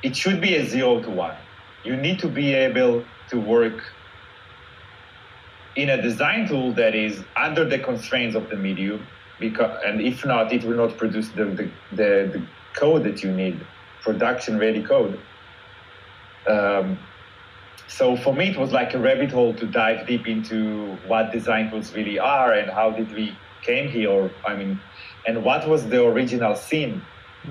it 0.02 0.14
should 0.16 0.40
be 0.40 0.54
a 0.54 0.64
zero 0.64 1.00
to 1.00 1.10
one. 1.10 1.36
You 1.84 1.96
need 1.96 2.18
to 2.20 2.28
be 2.28 2.54
able 2.54 3.04
to 3.30 3.36
work 3.40 3.78
in 5.74 5.88
a 5.90 6.00
design 6.00 6.46
tool 6.46 6.72
that 6.74 6.94
is 6.94 7.24
under 7.36 7.64
the 7.64 7.78
constraints 7.78 8.36
of 8.36 8.48
the 8.50 8.56
medium 8.56 9.04
because 9.40 9.72
and 9.84 10.00
if 10.00 10.24
not 10.24 10.52
it 10.52 10.62
will 10.64 10.76
not 10.76 10.96
produce 10.96 11.28
the, 11.30 11.44
the, 11.58 11.66
the, 11.90 12.10
the 12.34 12.42
code 12.74 13.02
that 13.04 13.22
you 13.24 13.32
need 13.32 13.58
production 14.02 14.58
ready 14.58 14.82
code 14.82 15.18
um, 16.48 16.98
so 17.88 18.16
for 18.16 18.34
me 18.34 18.48
it 18.50 18.56
was 18.58 18.72
like 18.72 18.94
a 18.94 18.98
rabbit 18.98 19.30
hole 19.30 19.52
to 19.54 19.66
dive 19.66 20.06
deep 20.06 20.26
into 20.26 20.96
what 21.06 21.30
design 21.32 21.70
tools 21.70 21.92
really 21.94 22.18
are 22.18 22.52
and 22.52 22.70
how 22.70 22.90
did 22.90 23.10
we 23.12 23.36
came 23.62 23.88
here 23.88 24.30
i 24.46 24.54
mean 24.54 24.80
and 25.26 25.44
what 25.44 25.68
was 25.68 25.88
the 25.88 26.02
original 26.04 26.54
scene 26.56 27.02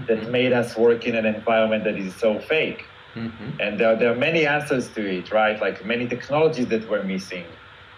that 0.08 0.30
made 0.30 0.52
us 0.54 0.76
work 0.78 1.06
in 1.06 1.16
an 1.16 1.26
environment 1.26 1.84
that 1.84 1.96
is 1.98 2.16
so 2.16 2.40
fake 2.40 2.84
Mhm. 3.16 3.60
and 3.60 3.78
there, 3.78 3.94
there 3.98 4.10
are 4.14 4.16
many 4.16 4.46
answers 4.48 4.88
to 4.96 5.02
it 5.18 5.32
right 5.34 5.60
like 5.62 5.84
many 5.86 6.08
technologies 6.08 6.68
that 6.68 6.88
were 6.90 7.04
missing 7.04 7.44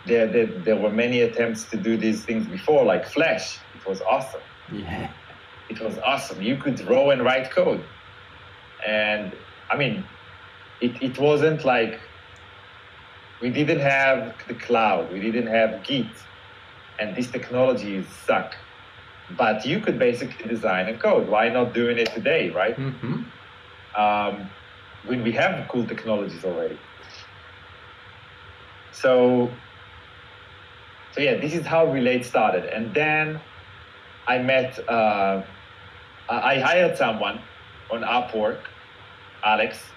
there, 0.08 0.28
there, 0.28 0.48
there 0.48 0.76
were 0.76 0.90
many 0.90 1.22
attempts 1.22 1.64
to 1.66 1.78
do 1.78 1.96
these 1.98 2.26
things 2.26 2.48
before 2.48 2.84
like 2.84 3.06
flash 3.06 3.60
it 3.76 3.86
was 3.88 4.02
awesome 4.02 4.42
Yeah. 4.72 5.10
it 5.70 5.80
was 5.80 5.98
awesome. 6.00 6.42
You 6.42 6.58
could 6.58 6.76
draw 6.76 7.12
and 7.12 7.24
write 7.24 7.52
code. 7.52 7.84
And 8.86 9.32
I 9.70 9.78
mean, 9.78 10.04
it, 10.84 11.02
it 11.02 11.18
wasn't 11.20 11.64
like 11.64 12.00
we 13.42 13.50
didn't 13.50 13.80
have 13.80 14.36
the 14.48 14.54
cloud, 14.54 15.12
we 15.12 15.20
didn't 15.20 15.48
have 15.48 15.84
Git, 15.84 16.06
and 17.00 17.16
these 17.16 17.30
technologies 17.32 18.06
suck. 18.26 18.56
But 19.38 19.66
you 19.66 19.80
could 19.80 19.98
basically 19.98 20.48
design 20.48 20.88
and 20.90 21.00
code. 21.00 21.28
Why 21.30 21.50
not 21.50 21.74
doing 21.74 21.98
it 21.98 22.10
today, 22.14 22.50
right? 22.50 22.78
Mhm. 22.78 23.26
um, 23.96 24.50
when 25.06 25.22
we 25.24 25.32
have 25.34 25.68
cool 25.68 25.86
technologies 25.86 26.44
already. 26.44 26.78
So, 28.92 29.50
so 31.14 31.22
yeah, 31.22 31.36
this 31.36 31.54
is 31.54 31.66
how 31.66 31.86
Relate 31.92 32.26
started, 32.26 32.66
and 32.66 32.94
then 32.94 33.40
I 34.28 34.40
met, 34.40 34.80
uh, 34.90 35.44
I 36.30 36.38
I 36.54 36.60
hired 36.60 36.98
someone 36.98 37.38
on 37.92 38.02
Upwork, 38.02 38.62
Alex, 39.44 39.93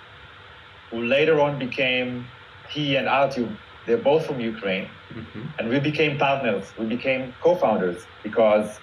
who 0.91 1.03
later 1.05 1.41
on 1.41 1.59
became 1.59 2.33
he 2.69 2.97
and 2.97 3.09
Artyom. 3.09 3.59
They're 3.87 3.99
both 4.11 4.27
from 4.27 4.41
Ukraine 4.41 4.99
Mhm. 5.13 5.53
and 5.59 5.69
we 5.69 5.79
became 5.81 6.19
partners 6.19 6.75
we 6.77 6.87
became 6.87 7.35
co-founders 7.41 8.09
because 8.23 8.81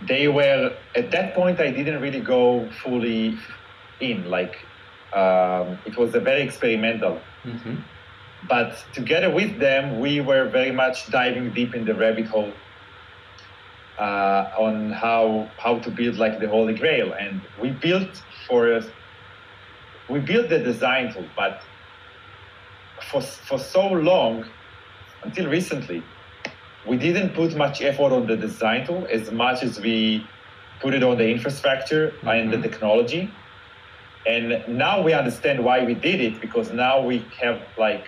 they 0.00 0.28
were 0.28 0.62
at 0.96 1.10
that 1.10 1.34
point 1.34 1.60
i 1.60 1.70
didn't 1.70 2.00
really 2.00 2.20
go 2.20 2.70
fully 2.82 3.38
in 4.00 4.24
like 4.24 4.54
um, 5.12 5.80
it 5.84 5.96
was 5.98 6.14
a 6.14 6.20
very 6.20 6.42
experimental 6.42 7.16
Mhm. 7.44 7.84
but 8.42 8.70
together 8.94 9.30
with 9.40 9.58
them 9.60 9.98
we 9.98 10.20
were 10.20 10.48
very 10.50 10.72
much 10.72 10.98
diving 11.10 11.52
deep 11.52 11.74
in 11.74 11.84
the 11.84 11.94
rabbit 11.94 12.26
hole 12.28 12.54
uh, 13.98 14.44
on 14.66 14.90
how 14.90 15.54
how 15.58 15.78
to 15.80 15.90
build 15.90 16.16
like 16.16 16.38
the 16.40 16.48
holy 16.48 16.74
grail 16.74 17.12
and 17.12 17.46
we 17.56 17.70
built 17.86 18.12
for 18.48 18.72
us 18.72 18.86
we 20.10 20.18
built 20.18 20.48
the 20.48 20.58
design 20.58 21.12
tool 21.12 21.24
but 21.36 21.62
for 23.10 23.20
for 23.20 23.58
so 23.58 23.86
long 23.88 24.44
until 25.22 25.46
recently 25.48 26.02
we 26.88 26.96
didn't 26.96 27.30
put 27.34 27.54
much 27.56 27.80
effort 27.82 28.12
on 28.18 28.26
the 28.26 28.36
design 28.36 28.86
tool 28.86 29.06
as 29.10 29.30
much 29.30 29.62
as 29.62 29.78
we 29.80 30.26
put 30.80 30.94
it 30.94 31.02
on 31.02 31.16
the 31.16 31.28
infrastructure 31.36 32.04
and 32.34 32.52
the 32.52 32.56
Mhm. 32.56 32.62
technology 32.62 33.22
and 34.26 34.46
now 34.68 35.00
we 35.06 35.12
understand 35.12 35.64
why 35.64 35.78
we 35.84 35.94
did 35.94 36.20
it 36.28 36.40
because 36.40 36.72
now 36.72 36.96
we 37.10 37.16
have 37.42 37.58
like 37.86 38.06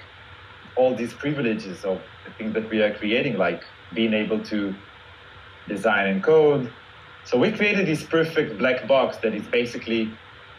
all 0.76 0.94
these 0.94 1.14
privileges 1.14 1.84
of 1.84 1.98
the 2.24 2.30
things 2.36 2.52
that 2.54 2.66
we 2.72 2.82
are 2.82 2.92
creating 3.00 3.34
like 3.46 3.62
being 3.98 4.14
able 4.14 4.40
to 4.52 4.74
design 5.68 6.06
and 6.12 6.22
code 6.22 6.64
so 7.24 7.38
we 7.38 7.48
created 7.52 7.86
this 7.86 8.02
perfect 8.16 8.58
black 8.58 8.78
box 8.88 9.18
that 9.18 9.32
is 9.34 9.46
basically 9.60 10.02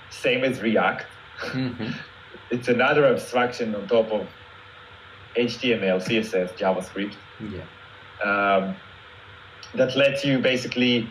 same 0.10 0.44
as 0.44 0.62
React. 0.62 1.06
Mm-hmm. 1.44 1.92
it's 2.52 2.68
another 2.68 3.06
abstraction 3.06 3.76
on 3.76 3.88
top 3.88 4.12
of 4.12 4.28
HTML, 5.36 6.02
CSS, 6.04 6.56
JavaScript 6.58 7.16
Yeah. 7.40 7.62
um, 8.24 8.76
that 9.76 9.96
lets 9.96 10.24
you 10.24 10.40
basically 10.40 11.10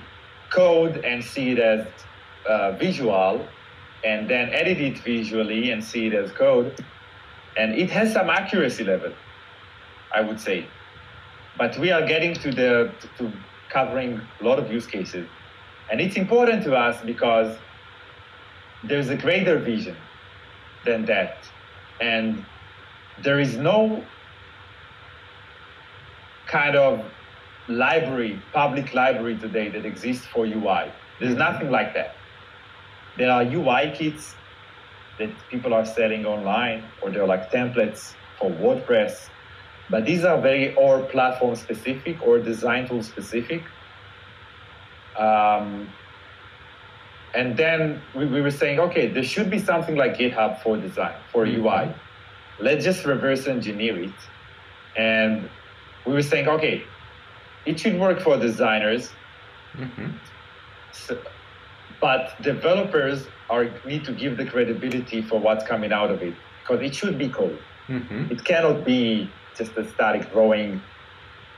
code 0.51 0.99
and 1.05 1.25
see 1.25 1.51
it 1.53 1.59
as 1.59 1.87
uh, 2.49 2.73
visual 2.73 3.47
and 4.05 4.29
then 4.29 4.51
edit 4.51 4.79
it 4.81 4.99
visually 4.99 5.71
and 5.71 5.83
see 5.83 6.07
it 6.07 6.15
as 6.15 6.31
code. 6.33 6.85
And 7.57 7.75
it 7.75 7.91
has 7.91 8.13
some 8.13 8.31
accuracy 8.31 8.85
level, 8.85 9.13
I 10.15 10.21
would 10.21 10.41
say. 10.41 10.67
But 11.59 11.77
we 11.79 11.91
are 11.91 12.07
getting 12.07 12.35
to 12.35 12.51
the 12.51 12.93
to 13.19 13.33
covering 13.69 14.21
a 14.41 14.45
lot 14.45 14.59
of 14.59 14.71
use 14.71 14.87
cases. 14.87 15.27
And 15.91 16.01
it's 16.01 16.17
important 16.17 16.63
to 16.65 16.75
us 16.75 17.03
because 17.05 17.57
there's 18.85 19.09
a 19.11 19.17
greater 19.17 19.59
vision 19.59 19.97
than 20.85 21.05
that. 21.07 21.37
And 22.01 22.45
there 23.23 23.41
is 23.41 23.57
no 23.57 24.05
kind 26.47 26.77
of 26.77 27.05
library, 27.69 28.41
public 28.53 28.93
library 28.95 29.39
today 29.39 29.69
that 29.69 29.85
exists 29.85 30.27
for 30.27 30.45
UI. 30.45 30.91
There's 31.21 31.37
nothing 31.37 31.71
like 31.71 31.95
that. 31.95 32.15
There 33.17 33.31
are 33.31 33.43
UI 33.43 33.93
kits 33.95 34.35
that 35.19 35.31
people 35.51 35.75
are 35.75 35.85
selling 35.85 36.27
online, 36.27 36.85
or 37.03 37.11
they're 37.11 37.27
like 37.27 37.51
templates 37.51 38.15
for 38.39 38.51
WordPress. 38.51 39.29
But 39.91 40.07
these 40.07 40.25
are 40.25 40.41
very 40.41 40.75
or 40.75 41.03
platform 41.03 41.55
specific 41.55 42.23
or 42.23 42.39
design 42.39 42.89
tool 42.89 43.03
specific. 43.03 43.63
Um, 45.19 45.91
and 47.35 47.57
then 47.57 48.01
we, 48.15 48.27
we 48.27 48.41
were 48.41 48.51
saying, 48.51 48.79
okay, 48.81 49.09
there 49.09 49.23
should 49.25 49.51
be 49.51 49.59
something 49.59 49.97
like 49.97 50.17
GitHub 50.19 50.63
for 50.63 50.77
design, 50.77 51.15
for 51.33 51.47
Mhm. 51.47 51.59
UI. 51.59 51.95
Let's 52.61 52.85
just 52.85 53.05
reverse 53.05 53.47
engineer 53.47 53.99
it. 54.03 54.13
And 54.97 55.49
we 56.07 56.13
were 56.13 56.23
saying, 56.23 56.49
okay, 56.49 56.83
it 57.65 57.79
should 57.81 57.99
work 57.99 58.21
for 58.21 58.37
designers, 58.39 59.13
Mm-hmm. 59.79 60.09
so, 60.93 61.17
but 61.99 62.35
developers 62.43 63.27
are 63.49 63.71
need 63.87 64.05
to 64.05 64.13
give 64.13 64.37
the 64.37 64.45
credibility 64.45 65.23
for 65.23 65.41
what's 65.41 65.65
coming 65.67 65.93
out 65.93 66.11
of 66.11 66.21
it 66.23 66.35
because 66.61 66.83
it 66.83 66.95
should 66.95 67.17
be 67.17 67.29
code. 67.31 67.59
Mm-hmm. 67.89 68.31
It 68.33 68.45
cannot 68.45 68.85
be 68.85 69.31
just 69.57 69.75
a 69.79 69.89
static 69.89 70.31
drawing 70.33 70.83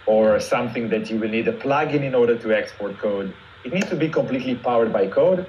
or 0.06 0.38
something 0.38 0.88
that 0.90 1.10
you 1.10 1.18
will 1.18 1.28
need 1.28 1.48
a 1.48 1.52
plugin 1.52 2.02
in 2.04 2.14
order 2.14 2.36
to 2.38 2.52
export 2.56 2.98
code. 2.98 3.34
It 3.64 3.72
needs 3.72 3.88
to 3.88 3.96
be 3.96 4.08
completely 4.08 4.54
powered 4.54 4.92
by 4.92 5.08
code. 5.08 5.46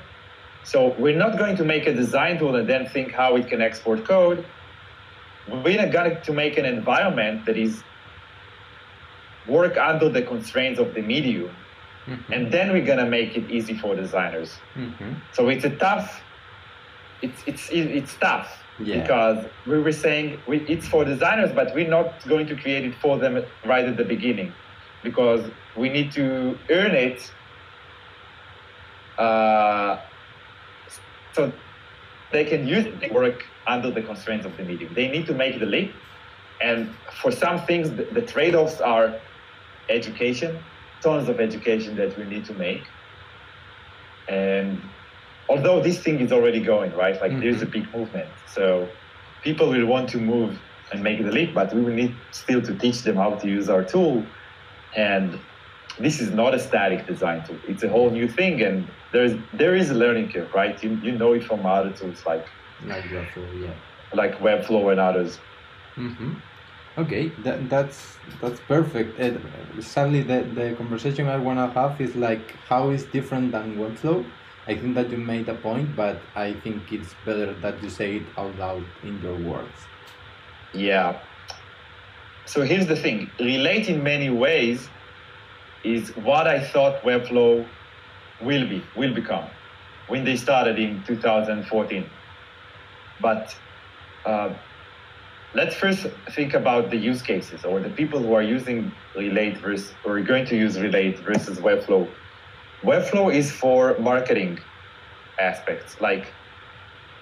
So 0.66 0.96
we're 0.98 1.18
not 1.18 1.38
going 1.38 1.56
to 1.58 1.64
make 1.64 1.86
a 1.88 1.94
design 1.94 2.40
tool 2.40 2.56
and 2.56 2.68
then 2.68 2.88
think 2.88 3.12
how 3.12 3.36
it 3.36 3.48
can 3.48 3.62
export 3.62 4.04
code. 4.04 4.46
We're 5.48 5.90
going 5.92 6.20
to 6.22 6.34
make 6.34 6.58
an 6.58 6.66
environment 6.66 7.46
that 7.46 7.56
is 7.58 7.84
work 9.48 9.78
under 9.78 10.10
the 10.10 10.24
constraints 10.24 10.80
of 10.80 10.94
the 10.94 11.02
medium, 11.02 11.52
Mm-hmm. 12.08 12.34
and 12.34 12.52
then 12.52 12.72
we're 12.72 12.86
going 12.86 13.00
to 13.00 13.10
make 13.10 13.36
it 13.36 13.50
easy 13.50 13.76
for 13.76 13.96
designers. 13.96 14.54
Mm-hmm. 14.76 15.14
So 15.34 15.50
it's 15.50 15.66
a 15.66 15.72
tough. 15.72 16.22
It's 17.24 17.42
it's 17.48 17.68
it's 17.72 18.14
tough 18.18 18.48
Yeah. 18.78 19.02
because 19.02 19.46
we 19.66 19.80
were 19.80 19.92
saying 19.92 20.38
we, 20.48 20.58
it's 20.68 20.88
for 20.88 21.04
designers, 21.04 21.52
but 21.52 21.74
we're 21.74 21.90
not 21.90 22.24
going 22.28 22.46
to 22.46 22.56
create 22.56 22.86
it 22.86 22.94
for 23.02 23.18
them 23.18 23.44
right 23.66 23.86
at 23.86 23.98
the 23.98 24.04
beginning, 24.04 24.54
because 25.02 25.50
we 25.76 25.90
need 25.90 26.12
to 26.12 26.60
earn 26.70 26.92
it. 26.92 27.32
Uh, 29.18 29.98
so 31.36 31.51
they 32.32 32.46
can 32.46 32.68
use 32.68 32.86
to 32.86 33.13
work 33.13 33.46
under 33.68 33.92
the 33.92 34.01
constraints 34.01 34.46
of 34.46 34.56
the 34.58 34.63
medium. 34.63 34.94
They 34.94 35.08
need 35.10 35.25
to 35.27 35.34
make 35.34 35.60
the 35.60 35.66
leap, 35.66 35.92
and 36.62 36.90
for 37.22 37.31
some 37.31 37.57
things, 37.66 37.90
the, 37.92 38.05
the 38.18 38.22
trade-offs 38.22 38.81
are 38.81 39.07
education, 39.90 40.57
tons 41.01 41.29
of 41.29 41.40
education 41.40 41.96
that 41.98 42.18
we 42.18 42.24
need 42.25 42.46
to 42.46 42.53
make, 42.53 42.83
and 44.27 44.81
although 45.50 45.81
this 45.81 46.00
thing 46.00 46.20
is 46.20 46.31
already 46.31 46.60
going 46.60 46.92
right 46.96 47.20
like 47.22 47.40
there's 47.40 47.62
a 47.62 47.66
mm-hmm. 47.66 47.83
big 47.83 47.94
movement. 47.96 48.29
So 48.48 48.88
people 49.44 49.70
will 49.70 49.86
want 49.86 50.10
to 50.10 50.18
move 50.18 50.60
and 50.92 51.03
make 51.03 51.24
the 51.24 51.31
leap 51.31 51.53
but 51.53 51.74
we 51.74 51.81
will 51.81 51.94
need 51.94 52.16
still 52.31 52.62
to 52.62 52.75
teach 52.75 53.03
them 53.03 53.16
how 53.16 53.36
to 53.36 53.48
use 53.48 53.70
our 53.70 53.83
tool. 53.83 54.25
And 54.96 55.40
this 56.00 56.20
is 56.20 56.31
not 56.31 56.53
a 56.53 56.60
static 56.60 57.05
design 57.08 57.44
tool 57.46 57.58
it's 57.68 57.84
a 57.84 57.90
whole 57.90 58.10
new 58.10 58.27
thing 58.27 58.62
and 58.62 58.88
there's 59.12 59.34
there 59.53 59.75
is 59.75 59.90
a 59.90 59.94
learning 59.94 60.29
curve 60.31 60.53
right 60.53 60.84
you, 60.84 60.96
you 61.03 61.12
know 61.12 61.34
it 61.34 61.44
from 61.44 61.66
other 61.66 61.92
tools 61.92 62.25
like 62.25 62.46
Like 62.86 63.03
Webflow, 63.05 63.62
yeah. 63.62 63.74
like 64.14 64.40
webflow 64.40 64.92
and 64.92 65.00
others 65.00 65.40
Mm-hmm. 65.98 66.34
Okay, 66.98 67.27
that, 67.44 67.70
that's 67.70 68.18
that's 68.42 68.60
perfect. 68.62 69.20
And 69.20 69.42
sadly, 69.84 70.22
the, 70.22 70.44
the 70.44 70.75
conversation 70.75 71.27
I 71.27 71.38
wanna 71.38 71.68
have 71.72 72.00
is 72.00 72.16
like 72.16 72.55
how 72.68 72.90
is 72.90 73.03
different 73.05 73.51
than 73.51 73.77
Webflow. 73.77 74.25
I 74.68 74.75
think 74.75 74.96
that 74.96 75.10
you 75.12 75.18
made 75.18 75.48
a 75.50 75.53
point, 75.55 75.96
but 75.96 76.22
I 76.36 76.53
think 76.53 76.92
it's 76.92 77.14
better 77.25 77.53
that 77.53 77.84
you 77.84 77.90
say 77.90 78.18
it 78.18 78.24
out 78.38 78.58
loud 78.58 78.84
in 79.03 79.22
your 79.22 79.38
words. 79.38 79.77
Yeah. 80.74 81.20
So 82.46 82.62
here's 82.64 82.88
the 82.88 82.96
thing 82.96 83.29
relate 83.40 83.90
in 83.90 84.03
many 84.03 84.29
ways 84.29 84.90
is 85.86 86.10
what 86.18 86.48
I 86.48 86.60
thought 86.60 87.02
Webflow 87.04 87.66
will 88.42 88.68
be, 88.68 88.84
will 88.98 89.14
become 89.14 89.46
when 90.08 90.24
they 90.24 90.36
started 90.36 90.80
in 90.80 91.04
2014. 91.06 92.10
But 93.22 93.56
uh, 94.26 94.54
let's 95.54 95.76
first 95.76 96.08
think 96.32 96.54
about 96.54 96.90
the 96.90 96.98
use 96.98 97.22
cases 97.22 97.64
or 97.64 97.80
the 97.80 97.90
people 97.90 98.20
who 98.20 98.34
are 98.34 98.44
using 98.44 98.92
Relate 99.16 99.58
versus 99.58 99.94
or 100.04 100.18
are 100.18 100.22
going 100.22 100.46
to 100.48 100.58
use 100.58 100.80
Relate 100.80 101.20
versus 101.20 101.60
Webflow. 101.60 102.10
Webflow 102.84 103.34
is 103.34 103.52
for 103.52 103.98
marketing 104.00 104.60
aspects. 105.40 106.02
Like, 106.02 106.34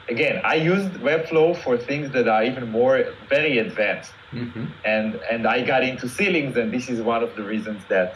again, 0.10 0.42
I 0.44 0.56
used 0.56 0.92
Webflow 0.94 1.56
for 1.64 1.78
things 1.78 2.12
that 2.12 2.28
are 2.28 2.44
even 2.44 2.72
more 2.72 3.06
very 3.30 3.60
advanced 3.60 4.14
Mm-hmm. 4.34 4.66
and 4.84 5.16
and 5.32 5.46
I 5.46 5.62
got 5.62 5.84
into 5.84 6.10
ceilings, 6.10 6.58
and 6.58 6.74
this 6.74 6.90
is 6.90 7.02
one 7.02 7.22
of 7.22 7.36
the 7.36 7.44
reasons 7.44 7.84
that. 7.90 8.16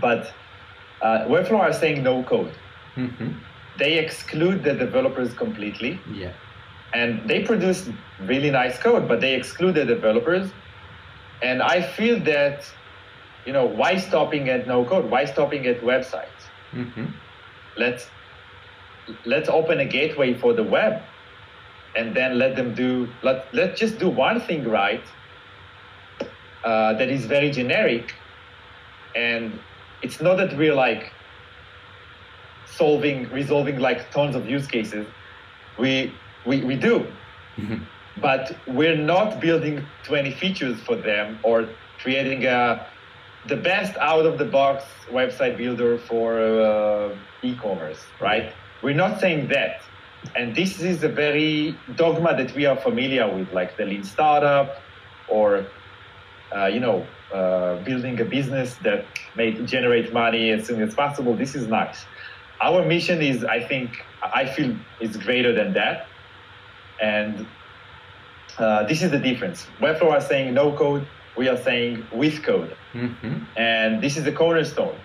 But 0.00 0.32
uh, 1.02 1.26
Webflow 1.28 1.58
are 1.60 1.72
saying 1.72 2.02
no 2.02 2.22
code. 2.22 2.52
Mm-hmm. 2.96 3.30
They 3.78 3.98
exclude 3.98 4.64
the 4.64 4.74
developers 4.74 5.32
completely, 5.34 6.00
Yeah. 6.12 6.32
and 6.92 7.28
they 7.28 7.44
produce 7.44 7.88
really 8.20 8.50
nice 8.50 8.78
code, 8.78 9.06
but 9.06 9.20
they 9.20 9.34
exclude 9.34 9.74
the 9.76 9.84
developers. 9.84 10.50
And 11.42 11.62
I 11.62 11.82
feel 11.82 12.18
that, 12.24 12.64
you 13.46 13.52
know, 13.52 13.64
why 13.66 13.96
stopping 13.98 14.48
at 14.48 14.66
no 14.66 14.84
code? 14.84 15.08
Why 15.10 15.24
stopping 15.24 15.66
at 15.66 15.80
websites? 15.82 16.42
Mm-hmm. 16.74 17.06
let's 17.78 18.10
let's 19.24 19.48
open 19.48 19.80
a 19.80 19.84
gateway 19.86 20.34
for 20.34 20.52
the 20.52 20.62
web 20.62 21.00
and 21.96 22.14
then 22.14 22.36
let 22.38 22.56
them 22.56 22.74
do 22.74 23.08
let, 23.22 23.46
let's 23.54 23.80
just 23.80 23.98
do 23.98 24.08
one 24.10 24.38
thing 24.40 24.68
right 24.68 25.02
uh, 26.64 26.92
that 26.94 27.08
is 27.08 27.24
very 27.24 27.50
generic 27.50 28.14
and 29.14 29.58
it's 30.02 30.20
not 30.20 30.36
that 30.36 30.56
we're 30.56 30.74
like 30.74 31.12
solving 32.66 33.28
resolving 33.30 33.78
like 33.78 34.10
tons 34.10 34.36
of 34.36 34.48
use 34.48 34.66
cases. 34.66 35.06
We 35.78 36.12
we, 36.46 36.62
we 36.64 36.76
do. 36.76 37.06
Mm-hmm. 37.56 37.82
but 38.20 38.56
we're 38.68 38.96
not 38.96 39.40
building 39.40 39.84
20 40.04 40.30
features 40.30 40.78
for 40.80 40.94
them 40.94 41.40
or 41.42 41.68
creating 42.00 42.44
a 42.46 42.86
the 43.48 43.56
best 43.56 43.96
out 43.96 44.26
of 44.26 44.38
the 44.38 44.44
box 44.44 44.84
website 45.10 45.56
builder 45.56 45.98
for 45.98 46.38
uh, 46.40 47.16
e-commerce 47.42 48.04
right? 48.20 48.52
We're 48.82 48.94
not 48.94 49.20
saying 49.20 49.48
that. 49.48 49.82
And 50.36 50.54
this 50.54 50.80
is 50.80 51.02
a 51.02 51.08
very 51.08 51.76
dogma 51.96 52.36
that 52.36 52.54
we 52.54 52.66
are 52.66 52.76
familiar 52.76 53.32
with 53.32 53.52
like 53.52 53.76
the 53.76 53.84
lean 53.84 54.04
startup 54.04 54.76
or 55.28 55.66
uh, 56.54 56.66
you 56.66 56.80
know 56.80 57.06
uh, 57.32 57.76
building 57.82 58.20
a 58.20 58.24
business 58.24 58.76
that 58.82 59.06
may 59.36 59.52
generate 59.64 60.12
money 60.12 60.50
as 60.50 60.66
soon 60.66 60.80
as 60.82 60.94
possible 60.94 61.36
this 61.36 61.54
is 61.54 61.66
nice 61.68 62.04
our 62.62 62.84
mission 62.84 63.20
is 63.22 63.44
i 63.44 63.60
think 63.60 63.90
i 64.34 64.44
feel 64.46 64.74
is 65.00 65.16
greater 65.16 65.52
than 65.54 65.72
that 65.74 66.06
and 67.00 67.46
uh, 68.58 68.82
this 68.86 69.02
is 69.02 69.10
the 69.10 69.18
difference 69.18 69.66
webflow 69.80 70.10
are 70.12 70.20
saying 70.20 70.54
no 70.54 70.72
code 70.76 71.06
we 71.36 71.48
are 71.48 71.56
saying 71.56 72.06
with 72.12 72.42
code 72.42 72.74
Mm-hmm. 72.94 73.44
and 73.56 74.02
this 74.02 74.16
is 74.16 74.24
the 74.24 74.32
cornerstone. 74.32 74.96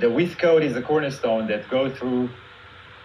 The 0.00 0.10
with 0.10 0.38
code 0.38 0.62
is 0.62 0.74
a 0.74 0.80
cornerstone 0.82 1.46
that 1.48 1.68
go 1.68 1.94
through 1.94 2.30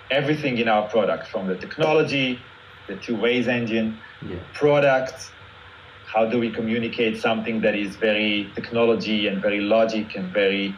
everything 0.10 0.58
in 0.58 0.70
our 0.70 0.88
product, 0.88 1.28
from 1.28 1.48
the 1.48 1.58
technology, 1.58 2.40
the 2.88 2.96
two 2.96 3.18
ways 3.18 3.50
engine, 3.50 4.00
Yeah. 4.22 4.38
product, 4.54 5.32
how 6.14 6.26
do 6.26 6.38
we 6.40 6.50
communicate 6.50 7.20
something 7.22 7.62
that 7.62 7.76
is 7.76 7.96
very 7.96 8.52
technology 8.56 9.28
and 9.28 9.42
very 9.42 9.62
logic 9.62 10.16
and 10.16 10.32
very 10.34 10.76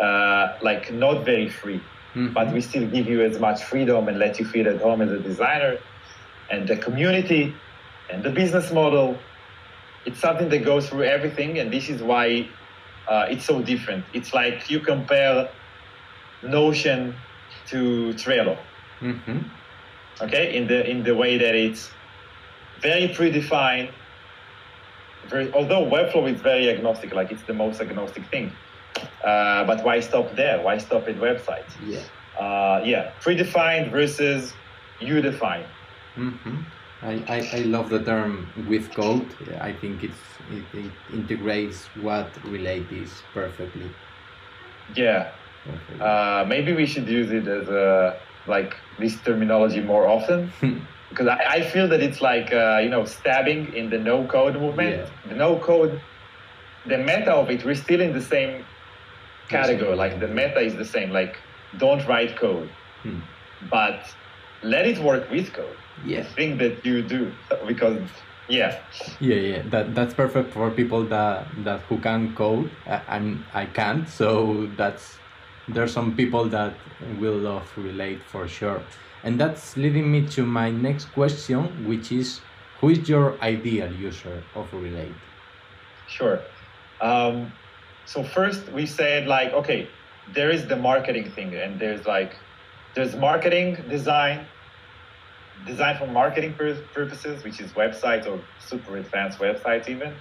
uh, 0.00 0.56
like 0.62 0.92
not 0.92 1.24
very 1.24 1.48
free. 1.48 1.80
mm-hmm. 2.14 2.32
but 2.32 2.52
we 2.52 2.60
still 2.60 2.86
give 2.88 3.06
you 3.06 3.22
as 3.22 3.38
much 3.38 3.62
freedom 3.64 4.08
and 4.08 4.18
let 4.18 4.38
you 4.38 4.44
feel 4.44 4.68
at 4.68 4.80
home 4.80 5.00
as 5.00 5.10
a 5.10 5.18
designer. 5.18 5.78
And 6.50 6.68
the 6.68 6.76
community 6.76 7.54
and 8.10 8.22
the 8.22 8.30
business 8.30 8.70
model, 8.72 9.16
it's 10.04 10.20
something 10.20 10.48
that 10.50 10.64
goes 10.64 10.88
through 10.88 11.04
everything, 11.04 11.58
and 11.58 11.72
this 11.72 11.88
is 11.88 12.02
why 12.02 12.48
uh, 13.08 13.26
it's 13.30 13.44
so 13.44 13.62
different. 13.62 14.04
It's 14.12 14.34
like 14.34 14.70
you 14.70 14.80
compare 14.80 15.48
Notion 16.42 17.14
to 17.68 18.12
Trello. 18.14 18.58
Mm-hmm. 19.00 19.38
Okay, 20.20 20.56
in 20.56 20.66
the 20.66 20.88
in 20.88 21.02
the 21.02 21.14
way 21.14 21.38
that 21.38 21.54
it's 21.54 21.90
very 22.80 23.08
predefined. 23.08 23.90
Very, 25.28 25.52
although 25.52 25.84
Webflow 25.88 26.32
is 26.32 26.40
very 26.40 26.68
agnostic, 26.70 27.14
like 27.14 27.30
it's 27.30 27.42
the 27.42 27.54
most 27.54 27.80
agnostic 27.80 28.24
thing. 28.26 28.52
Uh, 29.24 29.64
but 29.64 29.84
why 29.84 30.00
stop 30.00 30.34
there? 30.36 30.62
Why 30.62 30.78
stop 30.78 31.08
at 31.08 31.16
websites? 31.16 31.72
Yeah. 31.86 32.00
Uh, 32.38 32.82
yeah, 32.84 33.12
predefined 33.20 33.90
versus 33.90 34.52
you 35.00 35.20
define. 35.20 35.64
Mm-hmm. 36.16 36.56
I, 37.02 37.12
I, 37.28 37.48
I, 37.52 37.58
love 37.62 37.88
the 37.88 38.02
term 38.02 38.48
with 38.68 38.94
code. 38.94 39.26
I 39.60 39.72
think 39.72 40.04
it's 40.04 40.22
it, 40.50 40.64
it 40.72 40.92
integrates 41.12 41.86
what 42.00 42.28
relate 42.44 42.90
is 42.92 43.10
perfectly. 43.34 43.90
Yeah. 44.94 45.32
Uh, 46.00 46.44
maybe 46.48 46.72
we 46.72 46.86
should 46.86 47.08
use 47.08 47.30
it 47.30 47.46
as 47.46 47.68
a 47.68 48.18
like 48.46 48.74
this 48.98 49.16
terminology 49.22 49.80
more 49.80 50.06
often 50.08 50.50
because 51.12 51.28
I, 51.28 51.38
I 51.56 51.60
feel 51.60 51.88
that 51.88 52.02
it's 52.02 52.20
like 52.20 52.52
uh, 52.52 52.80
you 52.82 52.88
know 52.88 53.04
stabbing 53.04 53.72
in 53.74 53.90
the 53.90 53.98
no 53.98 54.26
code 54.26 54.56
movement. 54.56 54.96
Yeah. 54.96 55.28
The 55.28 55.34
no 55.34 55.58
code, 55.58 56.00
the 56.86 56.98
meta 56.98 57.32
of 57.32 57.50
it, 57.50 57.64
we're 57.64 57.74
still 57.74 58.00
in 58.00 58.12
the 58.12 58.22
same 58.22 58.64
category. 59.48 59.94
Like 59.94 60.20
the 60.20 60.28
meta 60.28 60.60
is 60.60 60.74
the 60.74 60.84
same. 60.84 61.10
Like 61.10 61.36
don't 61.78 62.06
write 62.08 62.36
code, 62.36 62.70
hmm. 63.02 63.20
but 63.70 64.00
let 64.62 64.86
it 64.86 64.98
work 64.98 65.30
with 65.30 65.52
code. 65.52 65.76
Yeah. 66.04 66.22
thing 66.22 66.58
that 66.58 66.84
you 66.84 67.02
do 67.02 67.32
because 67.66 68.00
yeah. 68.48 68.80
Yeah, 69.20 69.36
yeah. 69.36 69.62
That 69.70 69.94
that's 69.94 70.14
perfect 70.14 70.52
for 70.52 70.70
people 70.70 71.04
that 71.06 71.46
that 71.64 71.80
who 71.88 71.98
can 71.98 72.34
code 72.34 72.70
and 72.86 73.44
I 73.54 73.66
can't. 73.66 74.08
So 74.08 74.68
that's 74.76 75.18
there's 75.68 75.92
some 75.92 76.16
people 76.16 76.48
that 76.48 76.74
will 77.20 77.36
love 77.36 77.70
relate 77.76 78.20
for 78.24 78.48
sure. 78.48 78.82
And 79.24 79.40
that's 79.40 79.76
leading 79.76 80.10
me 80.10 80.26
to 80.28 80.44
my 80.44 80.70
next 80.70 81.06
question, 81.12 81.86
which 81.86 82.10
is 82.12 82.40
who 82.80 82.88
is 82.90 83.08
your 83.08 83.40
ideal 83.40 83.92
user 83.92 84.42
of 84.54 84.72
relate? 84.72 85.14
Sure. 86.08 86.40
Um, 87.00 87.52
so 88.04 88.22
first 88.22 88.68
we 88.72 88.86
said 88.86 89.26
like 89.26 89.52
okay 89.52 89.88
there 90.34 90.50
is 90.50 90.66
the 90.66 90.76
marketing 90.76 91.30
thing 91.30 91.54
and 91.54 91.80
there's 91.80 92.06
like 92.06 92.36
there's 92.94 93.14
marketing 93.16 93.76
design 93.88 94.46
design 95.66 95.96
for 95.96 96.06
marketing 96.06 96.54
pur- 96.54 96.82
purposes 96.94 97.44
which 97.44 97.60
is 97.60 97.72
websites 97.72 98.26
or 98.26 98.40
super 98.60 98.96
advanced 98.96 99.38
websites 99.38 99.88
even 99.88 100.14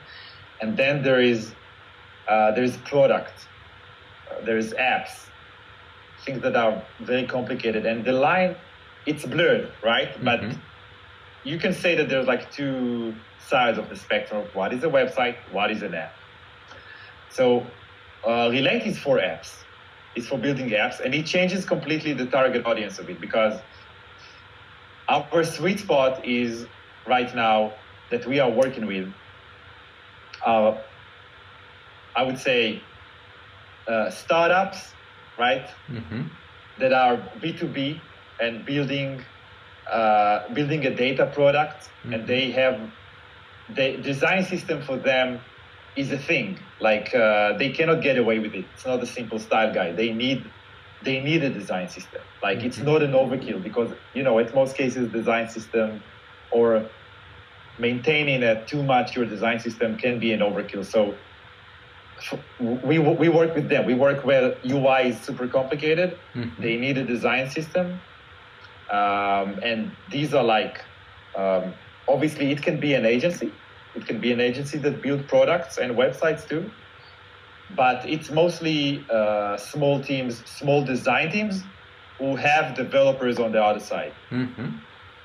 and 0.61 0.77
then 0.77 1.01
there 1.01 1.19
is 1.19 1.53
uh, 2.27 2.51
there's 2.51 2.77
product 2.77 3.47
uh, 4.29 4.43
there's 4.45 4.73
apps 4.73 5.25
things 6.23 6.41
that 6.41 6.55
are 6.55 6.83
very 6.99 7.25
complicated 7.25 7.85
and 7.85 8.05
the 8.05 8.13
line 8.13 8.55
it's 9.05 9.25
blurred 9.25 9.71
right 9.83 10.09
mm-hmm. 10.13 10.25
but 10.25 10.43
you 11.43 11.57
can 11.57 11.73
say 11.73 11.95
that 11.95 12.09
there's 12.09 12.27
like 12.27 12.51
two 12.51 13.13
sides 13.39 13.77
of 13.77 13.89
the 13.89 13.95
spectrum 13.95 14.45
what 14.53 14.73
is 14.73 14.83
a 14.83 14.87
website 14.89 15.35
what 15.51 15.71
is 15.71 15.81
an 15.81 15.93
app 15.93 16.13
so 17.31 17.65
uh, 18.25 18.49
Relate 18.51 18.83
is 18.83 18.99
for 18.99 19.17
apps. 19.17 19.63
It's 20.15 20.27
for 20.27 20.37
building 20.37 20.69
apps, 20.71 20.99
and 20.99 21.15
it 21.15 21.25
changes 21.25 21.65
completely 21.65 22.13
the 22.13 22.25
target 22.25 22.65
audience 22.65 22.99
of 22.99 23.09
it 23.09 23.19
because 23.21 23.59
our 25.07 25.43
sweet 25.43 25.79
spot 25.79 26.25
is 26.25 26.67
right 27.07 27.33
now 27.33 27.73
that 28.09 28.25
we 28.27 28.39
are 28.39 28.49
working 28.49 28.85
with. 28.85 29.11
Uh, 30.45 30.77
I 32.15 32.23
would 32.23 32.37
say 32.37 32.81
uh, 33.87 34.09
startups, 34.09 34.93
right? 35.39 35.67
Mm-hmm. 35.89 36.23
That 36.79 36.93
are 36.93 37.17
B 37.41 37.53
two 37.53 37.67
B 37.67 38.01
and 38.41 38.65
building 38.65 39.23
uh, 39.89 40.47
building 40.53 40.85
a 40.85 40.95
data 40.95 41.25
product, 41.33 41.83
mm-hmm. 41.83 42.13
and 42.13 42.27
they 42.27 42.51
have 42.51 42.79
the 43.75 43.97
design 43.97 44.43
system 44.43 44.81
for 44.81 44.97
them 44.97 45.39
is 45.95 46.11
a 46.11 46.17
thing. 46.17 46.57
Like 46.79 47.13
uh, 47.13 47.57
they 47.57 47.69
cannot 47.69 48.01
get 48.01 48.17
away 48.17 48.39
with 48.39 48.53
it. 48.53 48.65
It's 48.73 48.85
not 48.85 49.01
a 49.03 49.05
simple 49.05 49.39
style 49.39 49.73
guide. 49.73 49.97
They 49.97 50.11
need 50.13 50.45
they 51.03 51.19
need 51.19 51.43
a 51.43 51.49
design 51.49 51.89
system. 51.89 52.21
Like 52.43 52.59
mm-hmm. 52.59 52.67
it's 52.67 52.79
not 52.79 53.01
an 53.01 53.11
overkill 53.11 53.61
because 53.63 53.91
you 54.13 54.23
know, 54.23 54.37
in 54.39 54.53
most 54.53 54.75
cases, 54.75 55.11
design 55.11 55.49
system 55.49 56.01
or 56.51 56.85
maintaining 57.79 58.43
a 58.43 58.65
too 58.65 58.83
much 58.83 59.15
your 59.15 59.25
design 59.25 59.59
system 59.59 59.97
can 59.97 60.19
be 60.19 60.33
an 60.33 60.39
overkill. 60.41 60.85
So 60.85 61.15
we 62.59 62.99
we 62.99 63.29
work 63.29 63.55
with 63.55 63.69
them. 63.69 63.85
We 63.85 63.95
work 63.95 64.23
where 64.23 64.55
UI 64.65 65.09
is 65.09 65.19
super 65.21 65.47
complicated. 65.47 66.17
Mm-hmm. 66.35 66.61
They 66.61 66.77
need 66.77 66.97
a 66.97 67.03
design 67.03 67.49
system, 67.49 67.99
um, 68.91 69.59
and 69.63 69.91
these 70.11 70.33
are 70.33 70.43
like 70.43 70.83
um, 71.35 71.73
obviously 72.07 72.51
it 72.51 72.61
can 72.61 72.79
be 72.79 72.93
an 72.93 73.05
agency 73.05 73.51
it 73.95 74.05
can 74.05 74.19
be 74.19 74.31
an 74.31 74.39
agency 74.39 74.77
that 74.79 75.01
builds 75.01 75.25
products 75.27 75.77
and 75.77 75.95
websites 75.95 76.47
too. 76.47 76.71
But 77.75 78.07
it's 78.07 78.29
mostly 78.29 79.05
uh, 79.09 79.57
small 79.57 80.01
teams, 80.01 80.45
small 80.49 80.83
design 80.83 81.31
teams 81.31 81.63
who 82.17 82.35
have 82.35 82.75
developers 82.75 83.39
on 83.39 83.51
the 83.51 83.63
other 83.63 83.79
side, 83.79 84.13
mm-hmm. 84.29 84.77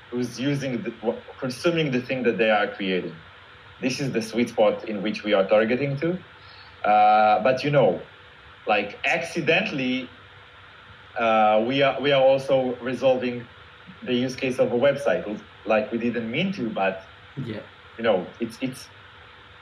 who's 0.09 0.39
using, 0.39 0.81
the, 0.81 0.93
consuming 1.39 1.91
the 1.91 2.01
thing 2.01 2.23
that 2.23 2.37
they 2.37 2.49
are 2.49 2.67
creating. 2.67 3.15
This 3.81 3.99
is 3.99 4.11
the 4.11 4.21
sweet 4.21 4.49
spot 4.49 4.87
in 4.87 5.03
which 5.03 5.23
we 5.23 5.33
are 5.33 5.45
targeting 5.45 5.97
to. 5.97 6.17
Uh, 6.83 7.43
but 7.43 7.63
you 7.63 7.69
know, 7.69 8.01
like 8.65 8.97
accidentally, 9.05 10.09
uh, 11.19 11.63
we 11.67 11.81
are 11.81 11.99
we 11.99 12.11
are 12.11 12.21
also 12.21 12.75
resolving 12.77 13.45
the 14.03 14.13
use 14.13 14.35
case 14.35 14.59
of 14.59 14.71
a 14.71 14.77
website, 14.77 15.39
like 15.65 15.91
we 15.91 15.97
didn't 15.97 16.29
mean 16.29 16.53
to, 16.53 16.69
but 16.69 17.03
yeah 17.43 17.59
you 17.97 18.03
know, 18.03 18.25
it's 18.39 18.57
it's 18.61 18.87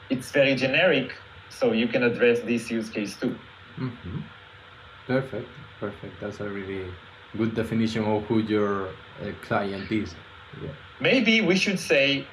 it's 0.10 0.32
very 0.32 0.56
generic, 0.56 1.16
so 1.50 1.72
you 1.72 1.88
can 1.88 2.04
address 2.04 2.42
this 2.42 2.70
use 2.70 2.90
case 2.90 3.16
too. 3.16 3.36
Mm-hmm. 3.78 4.20
Perfect, 5.08 5.48
perfect. 5.80 6.22
That's 6.22 6.40
a 6.40 6.50
really 6.50 6.86
good 7.38 7.56
definition 7.56 8.04
of 8.06 8.24
who 8.26 8.40
your 8.40 8.88
uh, 8.88 9.32
client 9.42 9.92
is. 9.92 10.16
Yeah. 10.62 10.70
Maybe 11.00 11.42
we 11.42 11.56
should 11.56 11.80
say, 11.80 12.28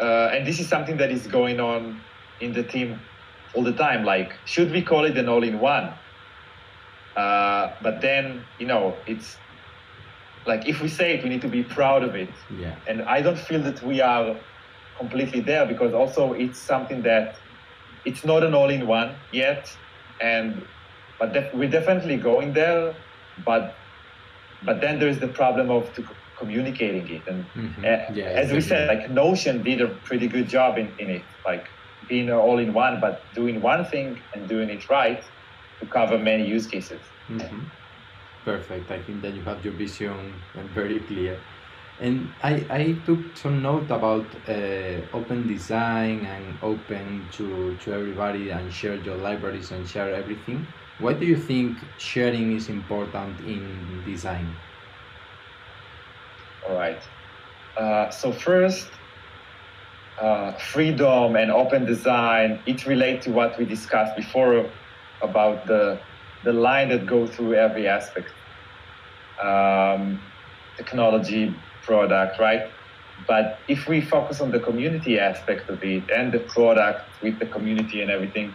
uh, 0.00 0.30
and 0.32 0.46
this 0.46 0.58
is 0.58 0.68
something 0.68 0.96
that 0.96 1.10
is 1.10 1.26
going 1.26 1.60
on 1.60 2.00
in 2.40 2.52
the 2.52 2.62
team 2.62 2.98
all 3.54 3.62
the 3.62 3.72
time. 3.72 4.04
Like, 4.04 4.32
should 4.44 4.72
we 4.72 4.82
call 4.82 5.04
it 5.04 5.16
an 5.16 5.28
all-in-one? 5.28 5.92
Uh, 7.16 7.72
but 7.82 8.00
then, 8.00 8.42
you 8.58 8.66
know, 8.66 8.96
it's 9.06 9.36
like 10.46 10.68
if 10.68 10.80
we 10.82 10.88
say 10.88 11.14
it, 11.14 11.22
we 11.22 11.28
need 11.28 11.42
to 11.42 11.48
be 11.48 11.62
proud 11.62 12.02
of 12.02 12.14
it. 12.14 12.30
Yeah. 12.58 12.74
And 12.88 13.02
I 13.02 13.22
don't 13.22 13.38
feel 13.38 13.62
that 13.62 13.82
we 13.82 14.00
are 14.00 14.36
completely 14.98 15.40
there 15.40 15.66
because 15.66 15.94
also 15.94 16.32
it's 16.32 16.58
something 16.58 17.02
that 17.02 17.36
it's 18.04 18.24
not 18.24 18.42
an 18.42 18.54
all-in-one 18.54 19.14
yet, 19.32 19.74
and 20.20 20.64
but 21.18 21.32
def- 21.32 21.54
we're 21.54 21.70
definitely 21.70 22.16
going 22.16 22.52
there, 22.52 22.94
but 23.44 23.74
but 24.64 24.80
then 24.80 24.98
there's 24.98 25.18
the 25.18 25.28
problem 25.28 25.70
of 25.70 25.92
to 25.94 26.04
communicating 26.36 27.08
it, 27.08 27.22
and 27.28 27.44
mm-hmm. 27.54 27.84
uh, 27.84 28.14
yeah, 28.14 28.24
as 28.42 28.52
we 28.52 28.60
said, 28.60 28.88
like 28.88 29.10
Notion 29.10 29.62
did 29.62 29.80
a 29.80 29.88
pretty 30.08 30.26
good 30.26 30.48
job 30.48 30.78
in, 30.78 30.88
in 30.98 31.08
it, 31.10 31.22
like 31.44 31.68
being 32.08 32.28
an 32.28 32.34
all-in-one, 32.34 33.00
but 33.00 33.22
doing 33.34 33.62
one 33.62 33.84
thing 33.84 34.18
and 34.34 34.48
doing 34.48 34.68
it 34.68 34.88
right 34.90 35.22
to 35.80 35.86
cover 35.86 36.18
many 36.18 36.46
use 36.46 36.66
cases. 36.66 37.00
Mm-hmm. 37.28 37.60
Perfect. 38.44 38.90
I 38.92 39.02
think 39.02 39.22
that 39.22 39.34
you 39.34 39.42
have 39.44 39.64
your 39.64 39.74
vision 39.74 40.46
very 40.54 41.00
clear. 41.00 41.44
And 41.98 42.36
I, 42.42 42.66
I 42.70 43.02
took 43.04 43.36
some 43.36 43.62
note 43.62 43.90
about 43.90 44.34
uh, 44.48 45.06
open 45.12 45.46
design 45.46 46.24
and 46.26 46.58
open 46.62 47.28
to, 47.30 47.76
to 47.78 47.92
everybody 47.92 48.50
and 48.50 48.72
share 48.72 48.96
your 48.96 49.16
libraries 49.16 49.70
and 49.72 49.88
share 49.88 50.12
everything. 50.14 50.74
Why 50.98 51.14
do 51.14 51.26
you 51.26 51.36
think 51.36 51.80
sharing 51.96 52.52
is 52.52 52.68
important 52.68 53.40
in 53.40 54.02
design? 54.04 54.62
All 56.62 56.74
right. 56.74 57.02
Uh, 57.76 58.10
so 58.10 58.32
first, 58.32 59.00
uh, 60.20 60.52
freedom 60.58 61.36
and 61.36 61.50
open 61.50 61.84
design, 61.86 62.62
it 62.66 62.86
relates 62.86 63.24
to 63.26 63.32
what 63.32 63.58
we 63.58 63.64
discussed 63.64 64.14
before 64.16 64.74
about 65.22 65.66
the, 65.66 66.00
the 66.44 66.52
line 66.52 66.88
that 66.88 67.06
goes 67.06 67.30
through 67.30 67.54
every 67.54 67.88
aspect. 67.88 68.28
Um, 69.42 70.20
technology, 70.76 71.54
product, 71.82 72.38
right? 72.38 72.70
But 73.26 73.58
if 73.68 73.88
we 73.88 74.00
focus 74.00 74.40
on 74.40 74.50
the 74.50 74.60
community 74.60 75.18
aspect 75.18 75.68
of 75.68 75.82
it 75.84 76.10
and 76.10 76.32
the 76.32 76.40
product 76.40 77.08
with 77.22 77.38
the 77.38 77.46
community 77.46 78.02
and 78.02 78.10
everything, 78.10 78.54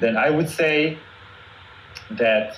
then 0.00 0.16
I 0.16 0.30
would 0.30 0.48
say 0.48 0.98
that 2.10 2.56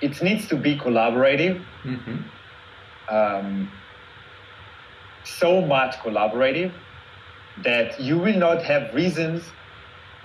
it 0.00 0.22
needs 0.22 0.48
to 0.48 0.56
be 0.56 0.76
collaborative. 0.76 1.64
Mm-hmm. 1.84 3.14
Um, 3.14 3.70
so 5.24 5.60
much 5.60 5.96
collaborative 5.96 6.72
that 7.62 8.00
you 8.00 8.18
will 8.18 8.36
not 8.36 8.62
have 8.62 8.94
reasons 8.94 9.44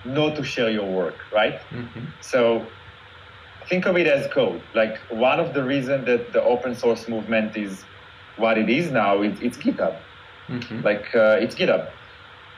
not 0.04 0.36
to 0.36 0.42
share 0.42 0.70
your 0.70 0.90
work, 0.90 1.16
right? 1.32 1.60
Mm-hmm. 1.70 2.06
So 2.20 2.66
think 3.68 3.86
of 3.86 3.96
it 3.96 4.06
as 4.06 4.26
code. 4.32 4.62
Like 4.74 4.98
one 5.10 5.40
of 5.40 5.54
the 5.54 5.62
reasons 5.62 6.06
that 6.06 6.32
the 6.32 6.42
open 6.42 6.74
source 6.74 7.08
movement 7.08 7.56
is 7.56 7.84
what 8.36 8.58
it 8.58 8.68
is 8.68 8.90
now, 8.90 9.22
it, 9.22 9.40
it's 9.42 9.56
GitHub. 9.56 9.96
Mm-hmm. 10.48 10.82
Like 10.82 11.14
uh, 11.14 11.38
it's 11.40 11.54
GitHub, 11.54 11.90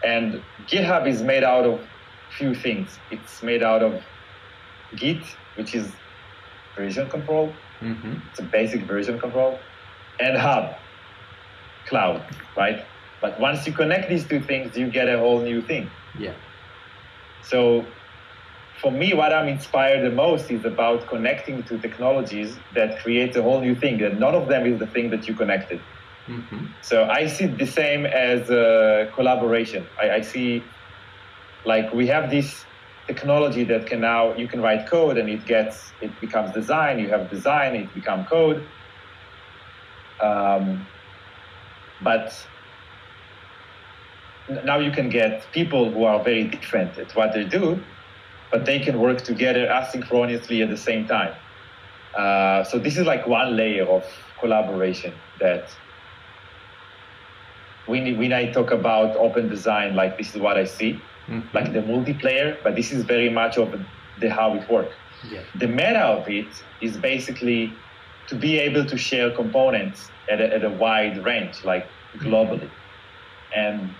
and 0.04 0.42
GitHub 0.66 1.06
is 1.06 1.22
made 1.22 1.44
out 1.44 1.66
of 1.66 1.80
few 2.38 2.54
things. 2.54 2.98
It's 3.10 3.42
made 3.42 3.62
out 3.62 3.82
of 3.82 4.02
Git, 4.96 5.22
which 5.56 5.74
is 5.74 5.92
version 6.74 7.08
control. 7.10 7.52
Mm-hmm. 7.80 8.14
It's 8.30 8.40
a 8.40 8.44
basic 8.44 8.82
version 8.84 9.18
control, 9.18 9.58
and 10.20 10.38
Hub, 10.38 10.74
cloud, 11.86 12.24
right? 12.56 12.84
But 13.20 13.38
once 13.38 13.66
you 13.66 13.72
connect 13.72 14.08
these 14.08 14.26
two 14.26 14.40
things, 14.40 14.76
you 14.76 14.88
get 14.90 15.08
a 15.08 15.18
whole 15.18 15.40
new 15.40 15.60
thing. 15.60 15.90
Yeah. 16.18 16.32
So 17.42 17.84
for 18.80 18.90
me, 18.90 19.14
what 19.14 19.32
I'm 19.32 19.48
inspired 19.48 20.04
the 20.04 20.14
most 20.14 20.50
is 20.50 20.64
about 20.64 21.06
connecting 21.06 21.62
to 21.64 21.78
technologies 21.78 22.58
that 22.74 23.00
create 23.00 23.36
a 23.36 23.42
whole 23.42 23.60
new 23.60 23.74
thing, 23.74 24.02
and 24.02 24.18
none 24.18 24.34
of 24.34 24.48
them 24.48 24.66
is 24.66 24.78
the 24.78 24.86
thing 24.86 25.10
that 25.10 25.28
you 25.28 25.34
connected. 25.34 25.80
Mm-hmm. 26.26 26.66
So 26.82 27.04
I 27.04 27.26
see 27.26 27.46
the 27.46 27.66
same 27.66 28.06
as 28.06 28.50
uh, 28.50 29.10
collaboration. 29.14 29.86
I, 30.00 30.10
I 30.10 30.20
see 30.20 30.62
like 31.64 31.92
we 31.92 32.06
have 32.08 32.30
this 32.30 32.64
technology 33.06 33.64
that 33.64 33.86
can 33.86 34.00
now 34.00 34.34
you 34.36 34.46
can 34.46 34.60
write 34.60 34.88
code 34.88 35.18
and 35.18 35.28
it 35.28 35.44
gets 35.46 35.92
it 36.00 36.12
becomes 36.20 36.52
design. 36.52 36.98
You 36.98 37.08
have 37.08 37.30
design, 37.30 37.74
it 37.74 37.92
become 37.94 38.24
code. 38.24 38.64
Um, 40.20 40.86
but 42.02 42.46
now 44.64 44.78
you 44.78 44.90
can 44.90 45.08
get 45.08 45.50
people 45.52 45.92
who 45.92 46.04
are 46.04 46.22
very 46.22 46.44
different 46.44 46.98
at 46.98 47.12
what 47.14 47.32
they 47.34 47.44
do, 47.44 47.84
but 48.50 48.64
they 48.64 48.78
can 48.80 48.98
work 49.00 49.22
together 49.22 49.66
asynchronously 49.66 50.62
at 50.62 50.70
the 50.70 50.76
same 50.76 51.06
time. 51.06 51.34
Uh, 52.16 52.62
so 52.64 52.78
this 52.78 52.96
is 52.98 53.06
like 53.06 53.26
one 53.26 53.56
layer 53.56 53.86
of 53.88 54.04
collaboration 54.40 55.14
that 55.40 55.64
when, 57.86 58.16
when 58.18 58.32
I 58.32 58.52
talk 58.52 58.70
about 58.70 59.16
open 59.16 59.48
design, 59.48 59.94
like 59.96 60.18
this 60.18 60.34
is 60.34 60.40
what 60.40 60.56
I 60.56 60.64
see, 60.64 61.08
Mm-hmm. 61.30 61.56
like 61.56 61.72
the 61.72 61.78
multiplayer, 61.78 62.56
but 62.64 62.74
this 62.74 62.90
is 62.90 63.04
very 63.04 63.30
much 63.30 63.56
of 63.56 63.72
the 64.18 64.28
how 64.28 64.54
it 64.56 64.68
works. 64.68 64.96
yeah. 65.30 65.42
The 65.54 65.68
meta 65.68 66.00
of 66.00 66.28
it 66.28 66.52
is 66.80 66.96
basically 66.96 67.72
to 68.26 68.34
be 68.34 68.58
able 68.58 68.84
to 68.86 68.96
share 68.98 69.30
components 69.30 70.10
at 70.28 70.40
a, 70.40 70.52
at 70.52 70.64
a 70.64 70.70
wide 70.70 71.24
range, 71.24 71.62
like 71.64 71.86
globally, 72.18 72.68
and 73.54 73.94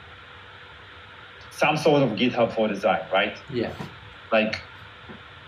some 1.62 1.76
sort 1.76 2.02
of 2.02 2.10
GitHub 2.18 2.52
for 2.56 2.66
design, 2.66 3.04
right? 3.12 3.36
Yeah. 3.52 3.72
Like 4.32 4.60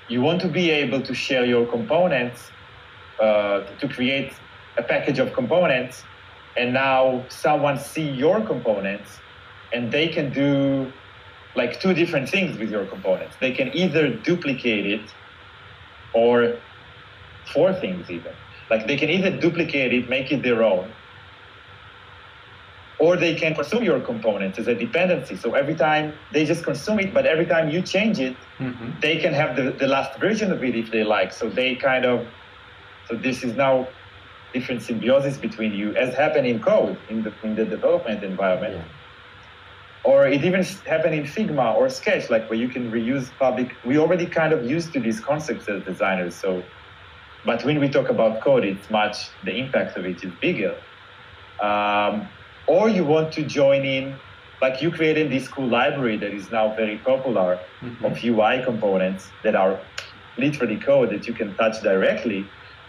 you 0.08 0.20
want 0.22 0.40
to 0.42 0.48
be 0.48 0.70
able 0.70 1.02
to 1.02 1.12
share 1.12 1.44
your 1.44 1.66
components 1.66 2.50
uh, 3.18 3.60
to 3.80 3.88
create 3.88 4.32
a 4.76 4.82
package 4.82 5.18
of 5.18 5.32
components, 5.32 6.04
and 6.56 6.72
now 6.72 7.24
someone 7.28 7.78
see 7.78 8.08
your 8.24 8.40
components, 8.52 9.10
and 9.72 9.90
they 9.90 10.06
can 10.08 10.32
do 10.32 10.92
like 11.56 11.80
two 11.80 11.94
different 11.94 12.28
things 12.28 12.58
with 12.58 12.70
your 12.70 12.86
components. 12.86 13.34
They 13.40 13.52
can 13.52 13.68
either 13.82 14.04
duplicate 14.30 14.86
it 14.86 15.06
or 16.12 16.56
four 17.52 17.72
things 17.72 18.08
even. 18.10 18.34
Like 18.70 18.86
they 18.86 18.96
can 18.96 19.10
either 19.10 19.32
duplicate 19.46 19.92
it, 19.92 20.08
make 20.08 20.30
it 20.32 20.42
their 20.42 20.62
own, 20.62 20.90
or 23.04 23.12
they 23.24 23.34
can 23.42 23.52
consume 23.60 23.82
your 23.90 24.00
components 24.10 24.56
as 24.62 24.66
a 24.74 24.76
dependency. 24.86 25.34
So 25.44 25.48
every 25.62 25.76
time 25.86 26.04
they 26.34 26.42
just 26.52 26.62
consume 26.70 26.98
it, 27.04 27.10
but 27.16 27.24
every 27.34 27.46
time 27.54 27.66
you 27.74 27.80
change 27.94 28.18
it, 28.28 28.36
Mm-hmm. 28.60 28.90
they 29.00 29.16
can 29.24 29.34
have 29.34 29.50
the, 29.58 29.66
the 29.82 29.88
last 29.96 30.12
version 30.20 30.48
of 30.56 30.62
it 30.68 30.74
if 30.82 30.88
they 30.94 31.02
like. 31.16 31.30
So 31.40 31.44
they 31.58 31.70
kind 31.74 32.04
of, 32.12 32.18
so 33.08 33.12
this 33.26 33.38
is 33.46 33.52
now 33.66 33.74
different 34.54 34.80
symbiosis 34.88 35.36
between 35.46 35.72
you, 35.80 35.88
as 36.04 36.14
happened 36.14 36.46
in 36.46 36.58
code 36.70 36.96
in 37.12 37.18
the 37.26 37.32
in 37.42 37.52
the 37.60 37.64
development 37.76 38.22
environment 38.32 38.74
Yeah. 38.76 40.10
or 40.10 40.18
it 40.36 40.42
even 40.50 40.62
happened 40.92 41.14
in 41.20 41.24
Figma 41.34 41.68
or 41.78 41.84
Sketch, 42.00 42.24
like 42.34 42.44
where 42.48 42.60
you 42.64 42.68
can 42.76 42.84
reuse 42.98 43.26
public. 43.44 43.68
We 43.90 43.94
already 44.04 44.26
kind 44.40 44.52
of 44.56 44.60
used 44.76 44.88
to 44.94 44.98
these 45.06 45.18
concepts 45.30 45.64
as 45.72 45.78
designers. 45.92 46.34
So, 46.44 46.48
but 47.48 47.58
when 47.66 47.76
we 47.84 47.88
talk 47.96 48.08
about 48.16 48.32
code, 48.46 48.64
it's 48.72 48.88
much 49.00 49.16
the 49.48 49.54
impact 49.62 49.90
of 49.98 50.02
it 50.12 50.18
is 50.26 50.32
bigger. 50.46 50.74
Um, 51.68 52.14
or 52.66 52.88
you 52.88 53.04
want 53.04 53.32
to 53.34 53.42
join 53.44 53.84
in, 53.84 54.18
like 54.62 54.80
you 54.80 54.90
created 54.90 55.30
this 55.30 55.48
cool 55.48 55.68
library 55.68 56.16
that 56.18 56.32
is 56.32 56.50
now 56.50 56.74
very 56.74 56.98
popular 56.98 57.58
Mm-hmm. 57.82 58.04
of 58.06 58.24
UI 58.24 58.64
components 58.64 59.28
that 59.42 59.54
are 59.54 59.78
literally 60.38 60.78
code 60.78 61.10
that 61.10 61.26
you 61.26 61.34
can 61.34 61.54
touch 61.56 61.82
directly. 61.82 62.46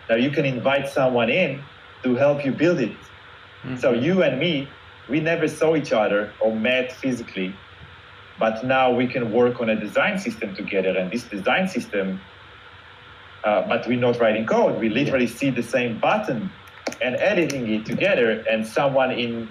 Now 0.09 0.15
you 0.15 0.31
can 0.31 0.45
invite 0.45 0.87
someone 0.87 1.29
in 1.29 1.61
to 2.03 2.15
help 2.15 2.45
you 2.45 2.53
build 2.53 2.79
it. 2.79 2.95
So 3.77 3.91
Mhm. 3.93 4.01
you 4.01 4.23
and 4.23 4.39
me, 4.39 4.69
we 5.09 5.19
never 5.19 5.47
saw 5.49 5.75
each 5.75 5.91
other 5.91 6.31
or 6.39 6.55
met 6.55 6.93
physically, 6.93 7.53
but 8.39 8.63
now 8.63 8.91
we 8.91 9.05
can 9.07 9.31
work 9.33 9.59
on 9.59 9.69
a 9.69 9.75
design 9.75 10.17
system 10.17 10.55
together. 10.55 10.91
And 10.97 11.11
this 11.11 11.25
design 11.25 11.67
system, 11.67 12.21
uh, 13.43 13.61
but 13.67 13.85
we're 13.87 13.99
not 13.99 14.19
writing 14.21 14.45
code. 14.45 14.79
We 14.79 14.87
literally 14.89 15.27
see 15.27 15.49
the 15.49 15.63
same 15.63 15.99
button 15.99 16.49
and 17.01 17.15
editing 17.17 17.67
it 17.69 17.85
together. 17.85 18.43
And 18.49 18.65
someone 18.65 19.11
in 19.11 19.49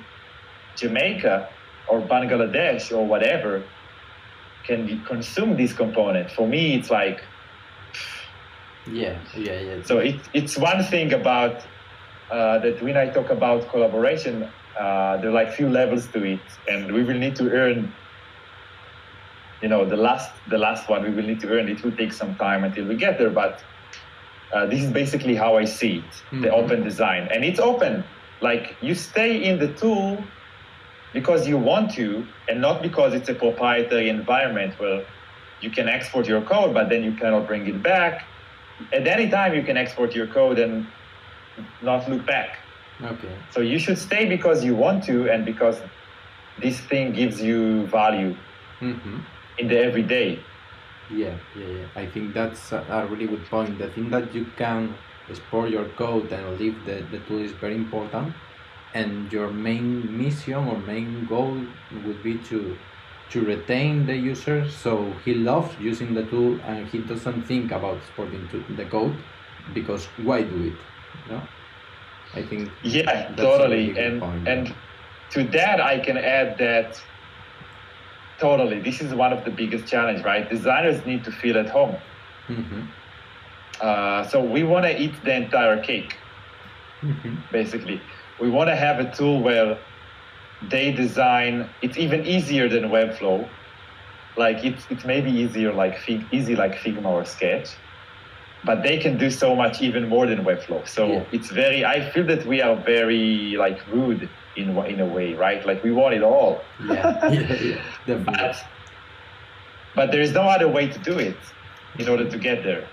Jamaica 0.76 1.50
or 1.86 2.00
Bangladesh 2.06 2.92
or 2.92 3.06
whatever 3.06 3.70
can 4.66 5.04
consume 5.04 5.56
this 5.56 5.72
component. 5.72 6.30
For 6.30 6.46
me, 6.48 6.74
it's 6.76 6.90
like 6.90 7.20
Yeah. 8.86 9.18
Yeah. 9.34 9.60
Yeah. 9.60 9.82
so 9.82 9.98
it, 9.98 10.28
it's 10.34 10.56
one 10.58 10.82
thing 10.84 11.12
about 11.12 11.62
uh, 12.30 12.58
that 12.60 12.82
when 12.82 12.96
I 12.96 13.10
talk 13.10 13.30
about 13.30 13.68
collaboration, 13.70 14.52
uh, 14.78 15.16
there 15.18 15.30
are 15.30 15.32
like 15.32 15.52
few 15.52 15.68
levels 15.68 16.08
to 16.12 16.22
it, 16.24 16.40
and 16.66 16.92
we 16.92 17.02
will 17.04 17.18
need 17.18 17.36
to 17.36 17.50
earn. 17.50 17.96
You 19.62 19.68
know, 19.68 19.84
the 19.88 19.96
last 19.96 20.30
the 20.46 20.58
last 20.58 20.88
one 20.88 21.02
we 21.04 21.10
will 21.10 21.24
need 21.26 21.40
to 21.40 21.48
earn. 21.48 21.68
It 21.68 21.82
will 21.82 21.96
take 21.96 22.12
some 22.12 22.36
time 22.36 22.64
until 22.64 22.86
we 22.86 22.96
get 22.96 23.18
there, 23.18 23.30
but 23.30 23.62
uh, 24.54 24.66
this 24.66 24.82
is 24.82 24.92
basically 24.92 25.34
how 25.34 25.56
I 25.56 25.64
see 25.64 25.98
it: 26.06 26.24
the 26.42 26.48
Mhm. 26.48 26.62
open 26.62 26.82
design, 26.82 27.28
and 27.32 27.44
it's 27.44 27.60
open. 27.60 28.04
Like 28.40 28.76
you 28.80 28.94
stay 28.94 29.42
in 29.44 29.58
the 29.58 29.72
tool 29.74 30.34
because 31.14 31.48
you 31.48 31.56
want 31.56 31.92
to, 31.92 32.26
and 32.48 32.60
not 32.60 32.82
because 32.82 33.14
it's 33.14 33.30
a 33.30 33.34
proprietary 33.34 34.10
environment 34.10 34.78
where 34.78 35.06
you 35.62 35.70
can 35.70 35.88
export 35.88 36.28
your 36.28 36.42
code, 36.42 36.74
but 36.74 36.90
then 36.90 37.02
you 37.02 37.14
cannot 37.14 37.46
bring 37.46 37.66
it 37.66 37.82
back 37.82 38.26
at 38.92 39.06
any 39.06 39.28
time 39.30 39.54
you 39.54 39.62
can 39.62 39.76
export 39.76 40.14
your 40.14 40.26
code 40.26 40.58
and 40.58 40.86
not 41.82 42.08
look 42.08 42.26
back. 42.26 42.58
Okay. 43.02 43.32
So 43.50 43.60
you 43.60 43.78
should 43.78 43.98
stay 43.98 44.26
because 44.26 44.64
you 44.64 44.74
want 44.74 45.04
to 45.04 45.30
and 45.30 45.44
because 45.44 45.80
this 46.60 46.80
thing 46.80 47.12
gives 47.12 47.40
you 47.40 47.86
value 47.86 48.36
Mm-hmm. 48.80 49.20
in 49.58 49.68
the 49.68 49.78
everyday. 49.78 50.40
Yeah, 51.08 51.36
yeah, 51.56 51.66
yeah. 51.66 51.86
I 51.94 52.06
think 52.06 52.34
that's 52.34 52.72
a, 52.72 52.84
a 52.90 53.06
really 53.06 53.26
good 53.26 53.46
point. 53.46 53.78
The 53.78 53.88
thing 53.88 54.10
that 54.10 54.34
you 54.34 54.46
can 54.56 54.94
export 55.30 55.70
your 55.70 55.86
code 55.90 56.30
and 56.32 56.58
leave 56.58 56.84
the, 56.84 57.06
the 57.10 57.20
tool 57.20 57.38
is 57.38 57.52
very 57.52 57.76
important. 57.76 58.34
And 58.94 59.30
your 59.32 59.50
main 59.50 60.16
mission 60.16 60.54
or 60.54 60.78
main 60.78 61.26
goal 61.26 61.60
would 62.04 62.22
be 62.22 62.38
to 62.50 62.78
to 63.30 63.40
retain 63.40 64.06
the 64.06 64.14
user 64.14 64.68
so 64.68 65.14
he 65.24 65.34
loves 65.34 65.74
using 65.80 66.14
the 66.14 66.22
tool 66.22 66.60
and 66.64 66.86
he 66.86 66.98
doesn't 66.98 67.42
think 67.42 67.72
about 67.72 67.96
exporting 67.96 68.46
to 68.48 68.58
the 68.76 68.84
code 68.84 69.16
because 69.72 70.06
why 70.22 70.42
do 70.42 70.62
it? 70.70 70.78
You 71.26 71.32
know? 71.32 71.42
I 72.34 72.42
think 72.42 72.70
Yeah, 72.82 73.34
totally. 73.36 73.96
And 73.98 74.20
point. 74.20 74.48
and 74.48 74.74
to 75.32 75.44
that 75.58 75.80
I 75.80 75.98
can 75.98 76.16
add 76.18 76.58
that 76.58 77.00
totally 78.38 78.80
this 78.80 79.00
is 79.00 79.14
one 79.14 79.32
of 79.32 79.44
the 79.44 79.50
biggest 79.50 79.86
challenge, 79.88 80.22
right? 80.24 80.48
Designers 80.48 81.04
need 81.06 81.24
to 81.24 81.32
feel 81.32 81.58
at 81.58 81.68
home. 81.70 81.96
Mhm, 82.48 82.86
Uh, 83.80 84.22
so 84.24 84.40
we 84.40 84.62
want 84.62 84.84
to 84.86 85.00
eat 85.02 85.22
the 85.24 85.34
entire 85.34 85.82
cake. 85.82 86.14
mhm, 87.02 87.36
basically. 87.52 88.00
We 88.40 88.50
want 88.50 88.68
to 88.68 88.76
have 88.76 88.98
a 88.98 89.10
tool 89.14 89.42
where 89.42 89.78
they 90.70 90.92
design. 90.92 91.70
It's 91.82 91.96
even 91.96 92.24
easier 92.26 92.68
than 92.68 92.84
Webflow. 92.84 93.48
Like 94.36 94.64
it's 94.64 94.84
it's 94.90 95.04
maybe 95.04 95.30
easier 95.30 95.72
like 95.72 95.98
Fig, 96.00 96.26
easy 96.32 96.56
like 96.56 96.74
Figma 96.74 97.06
or 97.06 97.24
Sketch, 97.24 97.68
but 98.64 98.82
they 98.82 98.98
can 98.98 99.16
do 99.16 99.30
so 99.30 99.54
much 99.54 99.80
even 99.80 100.08
more 100.08 100.26
than 100.26 100.44
Webflow. 100.44 100.86
So 100.88 101.06
Yeah. 101.06 101.24
it's 101.32 101.50
very. 101.50 101.84
I 101.84 102.10
feel 102.10 102.26
that 102.26 102.44
we 102.44 102.60
are 102.60 102.74
very 102.74 103.54
like 103.56 103.86
rude 103.86 104.28
in 104.56 104.76
in 104.86 105.00
a 105.00 105.06
way, 105.06 105.34
right? 105.34 105.64
Like 105.64 105.84
we 105.84 105.92
want 105.92 106.14
it 106.14 106.22
all, 106.22 106.72
yeah, 106.80 107.28
yeah, 107.28 107.40
yeah, 107.70 107.82
definitely. 108.06 108.24
but 108.24 108.56
but 109.94 110.10
there 110.10 110.20
is 110.20 110.32
no 110.32 110.42
other 110.42 110.68
way 110.68 110.88
to 110.88 110.98
do 110.98 111.18
it 111.18 111.36
in 111.98 112.08
order 112.08 112.28
to 112.28 112.38
get 112.38 112.64
there. 112.64 112.88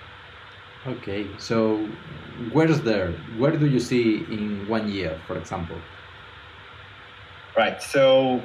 Okay, 0.86 1.28
so 1.38 1.78
where's 2.52 2.82
there? 2.82 3.12
Where 3.38 3.56
do 3.56 3.68
you 3.68 3.80
see 3.80 4.18
in 4.30 4.68
one 4.68 4.88
year, 4.90 5.22
for 5.28 5.38
example? 5.38 5.78
Right. 7.56 7.82
So 7.82 8.42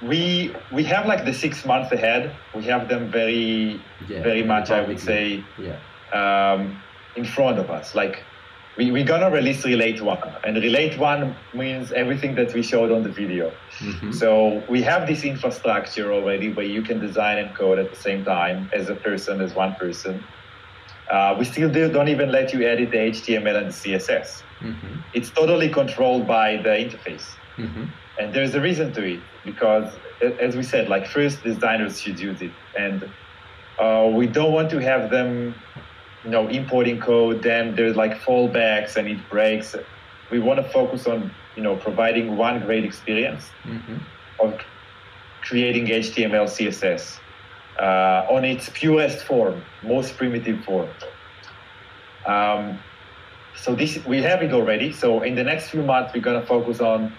we 0.00 0.54
we 0.72 0.82
have 0.84 1.06
like 1.06 1.24
the 1.24 1.32
six 1.32 1.64
months 1.64 1.92
ahead. 1.92 2.36
We 2.54 2.64
have 2.64 2.88
them 2.88 3.10
very 3.10 3.86
Yeah, 4.08 4.22
very 4.22 4.42
much, 4.42 4.70
I 4.70 4.80
would 4.82 4.98
say, 4.98 5.44
Yeah. 5.56 5.78
um, 6.12 6.82
in 7.14 7.24
front 7.24 7.58
of 7.60 7.70
us. 7.70 7.94
Like 7.94 8.24
we, 8.76 8.90
we're 8.90 9.04
gonna 9.04 9.30
release 9.30 9.64
Relate 9.64 10.00
One, 10.02 10.18
and 10.44 10.56
Relate 10.56 10.98
One 10.98 11.36
means 11.52 11.92
everything 11.92 12.34
that 12.36 12.52
we 12.54 12.62
showed 12.62 12.90
on 12.90 13.02
the 13.04 13.10
video. 13.10 13.52
Mhm. 13.80 14.12
So 14.14 14.64
we 14.68 14.82
have 14.82 15.06
this 15.06 15.22
infrastructure 15.24 16.12
already 16.12 16.48
where 16.52 16.66
you 16.66 16.82
can 16.82 16.98
design 16.98 17.38
and 17.38 17.54
code 17.56 17.78
at 17.78 17.90
the 17.90 17.96
same 18.08 18.24
time 18.24 18.68
as 18.72 18.88
a 18.88 18.96
person, 18.96 19.40
as 19.40 19.54
one 19.54 19.76
person. 19.78 20.26
Uh, 21.10 21.34
we 21.38 21.44
still 21.44 21.68
do, 21.68 21.90
don't 21.92 22.08
even 22.08 22.30
let 22.30 22.52
you 22.52 22.66
edit 22.66 22.90
the 22.90 22.98
HTML 22.98 23.56
and 23.56 23.66
the 23.68 23.72
CSS. 23.72 24.42
Mhm. 24.60 25.02
It's 25.14 25.30
totally 25.30 25.68
controlled 25.68 26.26
by 26.26 26.56
the 26.56 26.70
interface. 26.70 27.26
Mhm. 27.58 27.88
And 28.18 28.32
there's 28.32 28.54
a 28.54 28.60
reason 28.60 28.92
to 28.92 29.02
it 29.04 29.20
because, 29.44 29.92
as 30.40 30.56
we 30.56 30.62
said, 30.62 30.88
like 30.88 31.06
first 31.06 31.42
designers 31.42 32.00
should 32.00 32.18
use 32.20 32.40
it, 32.40 32.52
and 32.78 33.08
uh, 33.78 34.08
we 34.12 34.26
don't 34.26 34.52
want 34.52 34.70
to 34.70 34.78
have 34.80 35.10
them, 35.10 35.54
you 36.24 36.30
know, 36.30 36.46
importing 36.48 37.00
code. 37.00 37.42
Then 37.42 37.74
there's 37.74 37.96
like 37.96 38.20
fallbacks 38.20 38.96
and 38.96 39.08
it 39.08 39.18
breaks. 39.28 39.74
We 40.30 40.38
want 40.38 40.58
to 40.62 40.68
focus 40.70 41.06
on, 41.06 41.30
you 41.56 41.62
know, 41.62 41.74
providing 41.76 42.36
one 42.36 42.60
great 42.60 42.84
experience 42.84 43.50
Mhm. 43.66 43.98
of 44.40 44.60
creating 45.42 45.90
HTML, 45.90 46.46
CSS 46.46 47.18
uh, 47.80 48.26
on 48.30 48.44
its 48.44 48.68
purest 48.70 49.24
form, 49.24 49.66
most 49.82 50.16
primitive 50.16 50.64
form. 50.64 50.96
Um, 52.26 52.84
so 53.54 53.74
this 53.74 53.98
we 54.06 54.22
have 54.22 54.42
it 54.42 54.52
already. 54.52 54.92
So 54.92 55.22
in 55.22 55.34
the 55.34 55.44
next 55.44 55.70
few 55.70 55.82
months, 55.82 56.12
we're 56.14 56.20
gonna 56.22 56.46
focus 56.46 56.80
on 56.80 57.18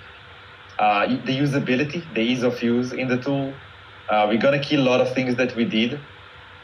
uh, 0.79 1.07
the 1.07 1.37
usability, 1.37 2.13
the 2.13 2.21
ease 2.21 2.43
of 2.43 2.61
use 2.61 2.93
in 2.93 3.07
the 3.07 3.17
tool. 3.17 3.61
Uh, 4.09 4.25
we're 4.29 4.39
gonna 4.41 4.59
kill 4.63 4.81
a 4.81 4.87
lot 4.89 5.01
of 5.01 5.13
things 5.13 5.35
that 5.37 5.55
we 5.55 5.65
did 5.65 6.07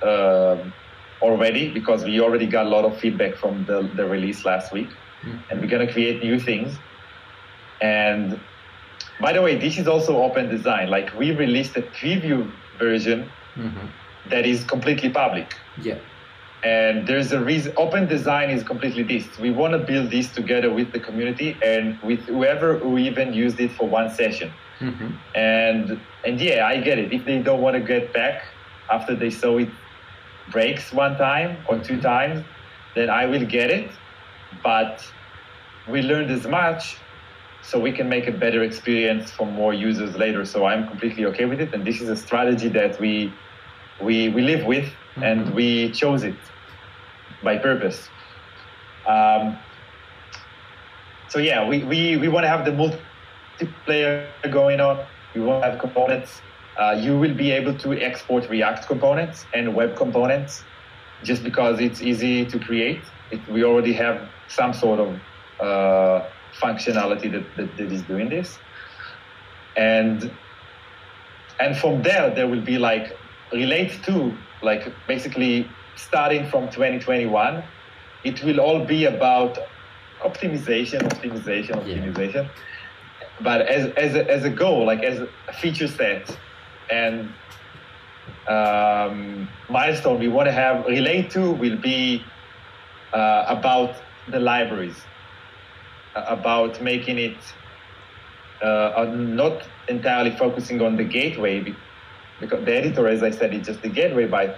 um 0.02 0.74
already 1.22 1.74
because 1.74 2.06
we 2.06 2.22
already 2.22 2.48
got 2.48 2.66
a 2.66 2.70
lot 2.70 2.86
of 2.86 2.98
feedback 3.00 3.36
from 3.38 3.66
the, 3.66 3.92
the 3.96 4.06
release 4.06 4.46
last 4.46 4.72
week, 4.72 4.94
Mhm. 5.26 5.44
and 5.50 5.62
we're 5.62 5.68
gonna 5.68 5.92
create 5.92 6.24
new 6.24 6.40
things. 6.40 6.82
And 7.82 8.46
by 9.20 9.34
the 9.34 9.42
way, 9.42 9.58
this 9.58 9.78
is 9.78 9.88
also 9.88 10.18
open 10.24 10.50
design. 10.50 10.90
Like 10.90 11.14
we 11.14 11.32
released 11.32 11.78
a 11.78 11.82
preview 11.84 12.54
version 12.74 13.34
Mhm. 13.60 13.90
that 14.30 14.46
is 14.46 14.64
completely 14.64 15.10
public. 15.10 15.56
Yeah. 15.82 15.96
And 16.64 17.08
there's 17.08 17.32
a 17.32 17.40
reason 17.40 17.74
open 17.78 18.06
design 18.08 18.50
is 18.50 18.64
completely 18.64 19.04
this. 19.04 19.26
We 19.40 19.52
want 19.52 19.72
to 19.74 19.80
build 19.80 20.12
this 20.12 20.28
together 20.40 20.70
with 20.80 20.92
the 20.92 21.00
community 21.00 21.56
and 21.64 21.98
with 22.10 22.22
whoever 22.34 22.78
who 22.78 22.98
even 22.98 23.34
used 23.34 23.60
it 23.66 23.72
for 23.72 23.88
one 23.88 24.10
session. 24.22 24.52
Mhm. 24.80 25.10
And 25.36 26.00
and 26.26 26.36
yeah, 26.42 26.68
I 26.74 26.76
get 26.90 26.98
it. 27.00 27.14
If 27.14 27.24
they 27.26 27.40
don't 27.48 27.62
want 27.62 27.76
to 27.80 27.84
get 27.94 28.14
back 28.14 28.38
after 28.90 29.16
they 29.16 29.30
saw 29.42 29.58
it 29.64 29.70
breaks 30.52 30.92
one 30.92 31.16
time 31.18 31.52
or 31.70 31.78
two 31.80 32.00
times, 32.02 32.44
then 32.96 33.10
I 33.10 33.26
will 33.26 33.46
get 33.46 33.70
it. 33.80 33.90
But 34.64 34.94
we 35.88 36.02
learned 36.02 36.32
as 36.32 36.46
much 36.48 36.98
so 37.62 37.80
we 37.80 37.92
can 37.92 38.08
make 38.10 38.28
a 38.28 38.32
better 38.32 38.64
experience 38.64 39.32
for 39.32 39.46
more 39.46 39.74
users 39.74 40.18
later. 40.18 40.44
So 40.46 40.66
I'm 40.66 40.88
completely 40.88 41.26
okay 41.32 41.46
with 41.46 41.60
it. 41.62 41.74
And 41.74 41.86
this 41.86 42.02
is 42.02 42.10
a 42.10 42.16
strategy 42.16 42.70
that 42.70 43.00
we 43.00 43.32
we 44.02 44.30
we 44.30 44.42
live 44.42 44.66
with 44.66 44.88
and 45.22 45.48
Mhm. 45.48 45.54
we 45.54 45.92
chose 45.92 46.24
it 46.24 46.36
by 47.44 47.58
purpose. 47.58 48.10
Um, 49.08 49.58
so 51.30 51.40
yeah, 51.40 51.68
we, 51.68 51.84
we, 51.84 52.18
we 52.18 52.28
want 52.28 52.44
to 52.44 52.48
have 52.50 52.66
the 52.66 52.72
multiplayer 52.72 54.28
going 54.52 54.80
on. 54.80 55.00
We 55.36 55.42
want 55.42 55.64
to 55.64 55.70
have 55.70 55.80
components. 55.80 56.42
Uh, 56.78 56.96
you 57.00 57.18
will 57.18 57.34
be 57.34 57.52
able 57.52 57.74
to 57.76 57.94
export 58.02 58.50
React 58.50 58.88
components 58.88 59.46
and 59.54 59.76
web 59.76 59.96
components 59.96 60.64
just 61.24 61.44
because 61.44 61.80
it's 61.80 62.02
easy 62.02 62.46
to 62.46 62.58
create. 62.60 63.02
It, 63.32 63.42
we 63.50 63.64
already 63.64 63.94
have 63.94 64.22
some 64.48 64.74
sort 64.74 65.00
of 65.00 65.20
uh, 65.60 66.26
functionality 66.62 67.32
that, 67.32 67.44
that, 67.58 67.78
that 67.78 67.92
is 67.92 68.02
doing 68.04 68.30
this. 68.30 68.58
And 69.76 70.32
and 71.60 71.78
from 71.78 72.02
there, 72.04 72.34
there 72.34 72.48
will 72.48 72.62
be 72.62 72.78
like 72.78 73.18
relate 73.54 74.04
to 74.04 74.38
like 74.62 75.06
basically 75.08 75.78
starting 75.96 76.48
from 76.50 76.70
2021 76.70 77.64
it 78.24 78.44
will 78.44 78.60
all 78.60 78.86
be 78.86 79.06
about 79.06 79.58
optimization 80.26 81.00
optimization 81.02 81.86
Yeah. 81.86 81.98
optimization 81.98 82.50
but 83.42 83.62
as, 83.62 83.92
as, 83.98 84.16
a, 84.16 84.30
as 84.30 84.44
a 84.44 84.50
goal 84.50 84.86
like 84.86 85.04
as 85.04 85.20
a 85.20 85.54
feature 85.54 85.88
set 85.88 86.30
and 86.92 87.36
um, 88.50 89.50
milestone 89.70 90.20
we 90.20 90.28
want 90.28 90.48
to 90.48 90.52
have 90.52 90.86
relate 90.86 91.32
to 91.32 91.52
will 91.52 91.78
be 91.78 92.34
uh, 93.14 93.46
about 93.48 93.96
the 94.28 94.40
libraries 94.40 95.08
uh, 96.16 96.24
about 96.28 96.82
making 96.82 97.18
it 97.18 97.44
uh, 98.64 98.68
uh, 98.68 99.06
not 99.14 99.68
entirely 99.88 100.32
focusing 100.32 100.82
on 100.82 100.98
the 100.98 101.04
gateway 101.04 101.64
because 102.40 102.64
the 102.66 102.74
editor, 102.76 103.08
as 103.08 103.22
I 103.24 103.32
said, 103.32 103.54
is 103.54 103.66
just 103.68 103.82
the 103.82 103.90
gateway 103.90 104.26
by 104.28 104.56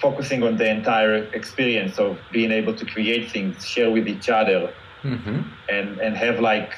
focusing 0.00 0.42
on 0.42 0.56
the 0.56 0.68
entire 0.68 1.24
experience 1.34 1.98
of 1.98 2.18
being 2.32 2.50
able 2.52 2.74
to 2.74 2.84
create 2.86 3.30
things, 3.30 3.66
share 3.66 3.90
with 3.90 4.06
each 4.08 4.28
other, 4.28 4.72
Mhm. 5.02 5.44
and 5.68 5.98
and 6.00 6.16
have 6.16 6.40
like. 6.40 6.72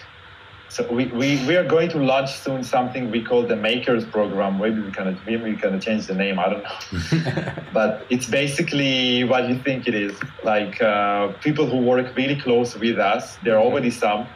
So 0.69 0.91
we, 0.91 1.05
we, 1.09 1.29
we 1.47 1.55
are 1.57 1.69
going 1.69 1.91
to 1.91 1.99
launch 1.99 2.31
soon 2.33 2.65
something 2.65 3.11
we 3.11 3.23
call 3.23 3.43
the 3.43 3.57
Makers 3.57 4.07
Program. 4.07 4.59
Maybe 4.59 4.81
we 4.81 4.91
can 4.91 5.19
maybe 5.27 5.43
we 5.51 5.57
can 5.57 5.79
change 5.81 6.07
the 6.07 6.15
name. 6.15 6.39
I 6.39 6.49
don't 6.49 6.63
know 6.63 7.53
but 7.75 8.07
it's 8.09 8.27
basically 8.27 9.23
what 9.25 9.49
you 9.51 9.57
think 9.59 9.87
it 9.87 9.95
is 9.95 10.15
like 10.45 10.81
uh, 10.81 11.29
people 11.47 11.67
who 11.67 11.77
work 11.93 12.17
really 12.17 12.37
close 12.41 12.71
with 12.85 12.99
us 12.99 13.37
there 13.45 13.55
are 13.59 13.63
already 13.69 13.91
some 13.91 14.27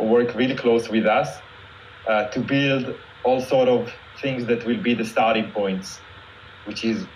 work 0.00 0.34
really 0.34 0.54
close 0.56 0.88
with 0.88 1.04
us 1.04 1.28
uh, 2.08 2.24
to 2.34 2.40
build 2.40 2.94
all 3.24 3.40
sort 3.42 3.68
of 3.68 3.92
things 4.20 4.46
that 4.46 4.64
will 4.66 4.80
be 4.82 4.94
the 4.94 5.04
starting 5.04 5.50
points 5.50 5.98
which 6.66 6.84
is 6.84 7.06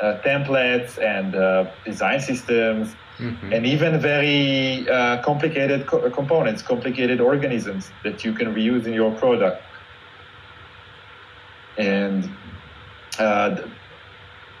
uh, 0.00 0.18
templates 0.24 0.98
and 1.02 1.34
uh, 1.34 1.66
design 1.84 2.20
systems 2.20 2.94
Mhm. 3.18 3.52
and 3.54 3.66
even 3.66 3.98
very 4.00 4.88
uh, 4.88 5.20
complicated 5.22 5.88
co- 5.88 6.08
components, 6.10 6.62
complicated 6.62 7.20
organisms 7.20 7.90
that 8.04 8.24
you 8.24 8.32
can 8.32 8.54
reuse 8.54 8.86
in 8.86 8.92
your 8.92 9.10
product. 9.16 9.60
And 11.76 12.30
uh, 13.18 13.56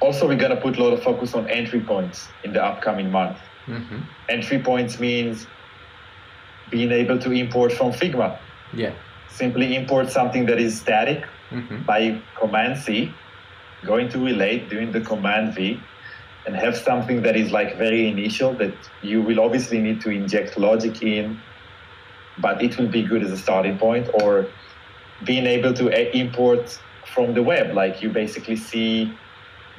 also, 0.00 0.26
we're 0.26 0.36
going 0.44 0.50
to 0.56 0.60
put 0.60 0.76
a 0.76 0.82
lot 0.82 0.92
of 0.92 1.02
focus 1.04 1.34
on 1.34 1.48
entry 1.48 1.80
points 1.80 2.28
in 2.42 2.52
the 2.52 2.62
upcoming 2.64 3.10
month. 3.12 3.38
Mhm. 3.68 4.02
Entry 4.28 4.58
points 4.58 4.98
means 4.98 5.46
being 6.70 6.90
able 6.90 7.18
to 7.20 7.30
import 7.32 7.70
from 7.72 7.92
Figma. 7.92 8.36
Yeah. 8.72 8.90
Simply 9.28 9.76
import 9.76 10.10
something 10.10 10.46
that 10.46 10.58
is 10.58 10.72
static 10.80 11.20
Mhm. 11.50 11.86
by 11.86 12.18
Command 12.38 12.76
C, 12.78 13.12
going 13.84 14.08
to 14.10 14.18
relate, 14.18 14.68
doing 14.68 14.92
the 14.92 15.00
Command 15.00 15.54
V, 15.54 15.80
and 16.46 16.56
have 16.56 16.76
something 16.76 17.22
that 17.22 17.36
is 17.36 17.52
like 17.52 17.76
very 17.76 18.08
initial 18.08 18.52
that 18.54 18.72
you 19.02 19.22
will 19.22 19.40
obviously 19.40 19.78
need 19.78 20.00
to 20.02 20.10
inject 20.10 20.58
logic 20.58 21.02
in, 21.02 21.38
but 22.38 22.62
it 22.62 22.78
will 22.78 22.88
be 22.88 23.02
good 23.02 23.22
as 23.22 23.32
a 23.32 23.36
starting 23.36 23.78
point, 23.78 24.08
or 24.22 24.46
being 25.24 25.46
able 25.46 25.72
to 25.74 25.88
import 26.16 26.78
from 27.14 27.34
the 27.34 27.42
web. 27.42 27.74
Like 27.74 28.02
you 28.02 28.08
basically 28.10 28.56
see, 28.56 29.12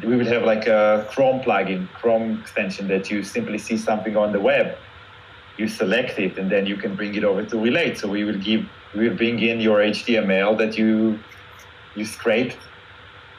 we 0.03 0.15
will 0.15 0.25
have 0.25 0.43
like 0.43 0.67
a 0.67 1.07
Chrome 1.11 1.39
plugin, 1.41 1.87
Chrome 1.93 2.39
extension 2.41 2.87
that 2.87 3.09
you 3.09 3.23
simply 3.23 3.57
see 3.57 3.77
something 3.77 4.17
on 4.17 4.31
the 4.31 4.39
web. 4.39 4.77
You 5.57 5.67
select 5.67 6.19
it 6.19 6.37
and 6.37 6.49
then 6.49 6.65
you 6.65 6.77
can 6.77 6.95
bring 6.95 7.15
it 7.15 7.23
over 7.23 7.43
to 7.43 7.57
Relate. 7.59 7.97
So 7.97 8.07
we 8.07 8.23
will 8.23 8.37
give, 8.37 8.65
we 8.95 9.09
will 9.09 9.17
bring 9.17 9.39
in 9.39 9.59
your 9.59 9.79
HTML 9.79 10.57
that 10.57 10.77
you 10.77 11.19
you 11.99 12.05
scrape 12.05 12.53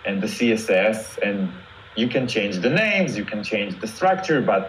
and 0.06 0.22
the 0.22 0.26
CSS 0.28 1.18
and 1.26 1.48
you 1.96 2.08
can 2.08 2.28
change 2.28 2.54
the 2.66 2.70
names, 2.70 3.16
you 3.16 3.24
can 3.24 3.42
change 3.42 3.72
the 3.80 3.88
structure, 3.88 4.40
but 4.40 4.66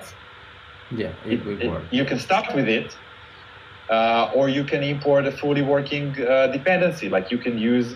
Yeah, 1.02 1.10
it 1.26 1.34
it- 1.34 1.46
will 1.46 1.62
it- 1.62 1.70
work. 1.70 1.84
you 1.92 2.06
can 2.06 2.20
start 2.20 2.48
with 2.56 2.68
it, 2.68 2.90
uh, 3.90 4.32
or 4.38 4.50
you 4.50 4.64
can 4.72 4.82
import 4.84 5.24
a 5.28 5.32
fully 5.42 5.62
working 5.76 6.08
uh, 6.22 6.48
dependency. 6.58 7.08
Like 7.16 7.26
you 7.34 7.38
can 7.46 7.56
use 7.74 7.90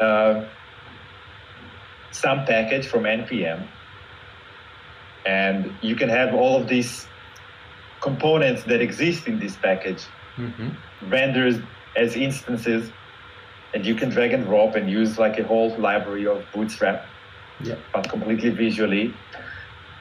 uh, 0.00 0.34
some 2.10 2.38
package 2.52 2.86
from 2.92 3.02
npm, 3.04 3.60
and 5.26 5.58
you 5.88 5.94
can 6.00 6.08
have 6.08 6.34
all 6.34 6.54
of 6.60 6.68
these 6.68 7.06
components 8.00 8.62
that 8.64 8.80
exist 8.88 9.26
in 9.30 9.38
this 9.44 9.56
package 9.56 10.02
Mhm. 10.38 10.68
rendered 11.16 11.56
as 11.96 12.16
instances, 12.16 12.82
and 13.74 13.84
you 13.84 13.94
can 13.94 14.08
drag 14.08 14.32
and 14.32 14.44
drop 14.44 14.76
and 14.76 14.90
use 14.90 15.18
like 15.18 15.38
a 15.38 15.44
whole 15.44 15.76
library 15.76 16.26
of 16.26 16.44
Bootstrap 16.52 17.04
Yeah. 17.60 17.74
but 17.92 18.08
completely 18.08 18.50
visually. 18.50 19.14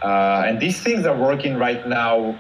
Uh, 0.02 0.44
and 0.48 0.60
these 0.60 0.82
things 0.82 1.06
are 1.06 1.18
working 1.18 1.58
right 1.58 1.88
now 1.88 2.38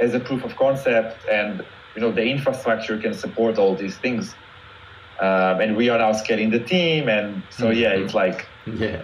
as 0.00 0.14
a 0.14 0.20
proof 0.20 0.44
of 0.44 0.56
concept, 0.56 1.26
and 1.28 1.64
you 1.94 2.00
know 2.00 2.10
the 2.10 2.24
infrastructure 2.24 2.98
can 2.98 3.14
support 3.14 3.58
all 3.58 3.74
these 3.76 3.96
things. 3.98 4.34
Um, 5.20 5.60
and 5.60 5.76
we 5.76 5.88
are 5.88 5.98
now 5.98 6.12
scaling 6.12 6.50
the 6.50 6.58
team, 6.58 7.08
and 7.08 7.42
so 7.50 7.66
mm-hmm. 7.66 7.80
yeah, 7.80 7.90
it's 7.90 8.14
like 8.14 8.46
yeah. 8.66 9.02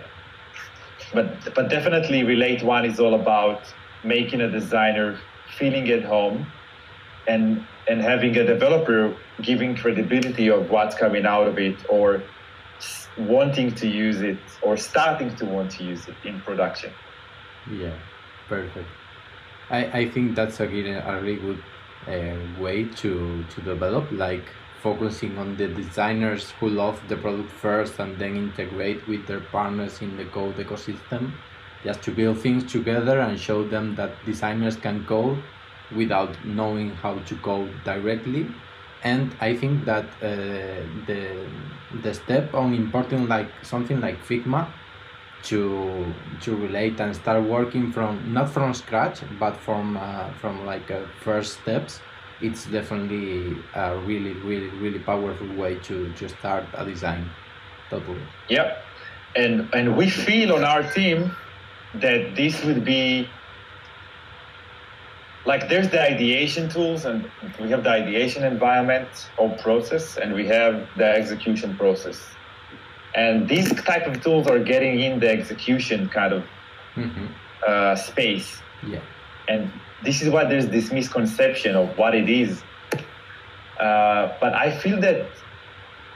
But 1.12 1.54
but 1.54 1.68
definitely, 1.68 2.22
Relate 2.24 2.62
One 2.62 2.84
is 2.84 2.98
all 2.98 3.14
about 3.14 3.60
making 4.04 4.40
a 4.40 4.50
designer 4.50 5.18
feeling 5.58 5.90
at 5.90 6.04
home, 6.04 6.46
and 7.28 7.64
and 7.88 8.00
having 8.00 8.36
a 8.36 8.44
developer 8.44 9.14
giving 9.42 9.76
credibility 9.76 10.48
of 10.48 10.70
what's 10.70 10.96
coming 10.96 11.26
out 11.26 11.46
of 11.46 11.58
it, 11.58 11.76
or 11.88 12.22
wanting 13.16 13.74
to 13.74 13.86
use 13.88 14.20
it, 14.20 14.38
or 14.62 14.76
starting 14.76 15.34
to 15.36 15.44
want 15.44 15.70
to 15.70 15.84
use 15.84 16.08
it 16.08 16.16
in 16.24 16.40
production. 16.40 16.92
Yeah, 17.70 17.96
perfect. 18.48 18.88
I, 19.70 19.80
I 20.00 20.10
think 20.10 20.34
that's 20.34 20.60
a, 20.60 20.64
a 20.64 21.20
really 21.20 21.36
good 21.36 21.62
uh, 22.06 22.62
way 22.62 22.84
to, 22.84 23.44
to 23.44 23.60
develop, 23.62 24.10
like 24.12 24.44
focusing 24.82 25.36
on 25.38 25.56
the 25.56 25.68
designers 25.68 26.52
who 26.58 26.68
love 26.68 27.00
the 27.08 27.16
product 27.16 27.50
first 27.50 27.98
and 27.98 28.16
then 28.18 28.36
integrate 28.36 29.06
with 29.08 29.26
their 29.26 29.40
partners 29.40 30.00
in 30.00 30.16
the 30.16 30.24
code 30.26 30.56
ecosystem, 30.56 31.32
just 31.84 32.00
to 32.02 32.10
build 32.10 32.38
things 32.38 32.70
together 32.70 33.20
and 33.20 33.38
show 33.38 33.66
them 33.66 33.94
that 33.96 34.12
designers 34.24 34.76
can 34.76 35.04
code 35.04 35.42
without 35.94 36.32
knowing 36.44 36.90
how 36.90 37.18
to 37.18 37.36
code 37.36 37.72
directly. 37.84 38.46
And 39.04 39.34
I 39.40 39.54
think 39.56 39.84
that 39.84 40.04
uh, 40.22 40.82
the 41.06 41.46
the 42.02 42.14
step 42.14 42.52
on 42.54 42.74
important 42.74 43.28
like 43.28 43.48
something 43.62 44.00
like 44.00 44.18
Figma 44.24 44.66
to 45.44 46.04
to 46.40 46.56
relate 46.56 46.98
and 47.00 47.14
start 47.14 47.42
working 47.44 47.92
from 47.92 48.32
not 48.32 48.50
from 48.50 48.74
scratch 48.74 49.20
but 49.38 49.56
from 49.56 49.96
uh, 49.96 50.28
from 50.40 50.66
like 50.66 50.90
uh, 50.90 51.06
first 51.20 51.60
steps 51.60 52.00
it's 52.40 52.66
definitely 52.66 53.56
a 53.74 53.96
really 53.98 54.32
really 54.42 54.68
really 54.80 54.98
powerful 54.98 55.48
way 55.54 55.76
to 55.76 56.12
to 56.14 56.28
start 56.28 56.64
a 56.74 56.84
design. 56.84 57.30
Totally. 57.88 58.20
Yeah 58.48 58.76
and 59.36 59.68
and 59.72 59.96
we 59.96 60.10
feel 60.10 60.54
on 60.54 60.64
our 60.64 60.82
team 60.82 61.30
that 61.94 62.34
this 62.34 62.64
would 62.64 62.84
be 62.84 63.28
like 65.46 65.68
there's 65.68 65.88
the 65.88 66.00
ideation 66.00 66.68
tools 66.68 67.04
and 67.04 67.30
we 67.60 67.70
have 67.70 67.84
the 67.84 67.90
ideation 67.90 68.44
environment 68.44 69.08
or 69.38 69.50
process 69.58 70.16
and 70.16 70.34
we 70.34 70.46
have 70.46 70.88
the 70.96 71.06
execution 71.06 71.76
process. 71.76 72.20
And 73.14 73.48
these 73.48 73.72
type 73.82 74.06
of 74.06 74.22
tools 74.22 74.46
are 74.46 74.58
getting 74.58 75.00
in 75.00 75.20
the 75.20 75.30
execution 75.30 76.08
kind 76.08 76.34
of 76.34 76.44
mm-hmm. 76.94 77.26
uh, 77.66 77.96
space. 77.96 78.60
Yeah. 78.86 79.00
And 79.48 79.72
this 80.04 80.22
is 80.22 80.28
why 80.28 80.44
there's 80.44 80.68
this 80.68 80.92
misconception 80.92 81.74
of 81.74 81.96
what 81.96 82.14
it 82.14 82.28
is. 82.28 82.62
Uh, 83.78 84.36
but 84.40 84.54
i 84.54 84.76
feel 84.76 85.00
that 85.00 85.24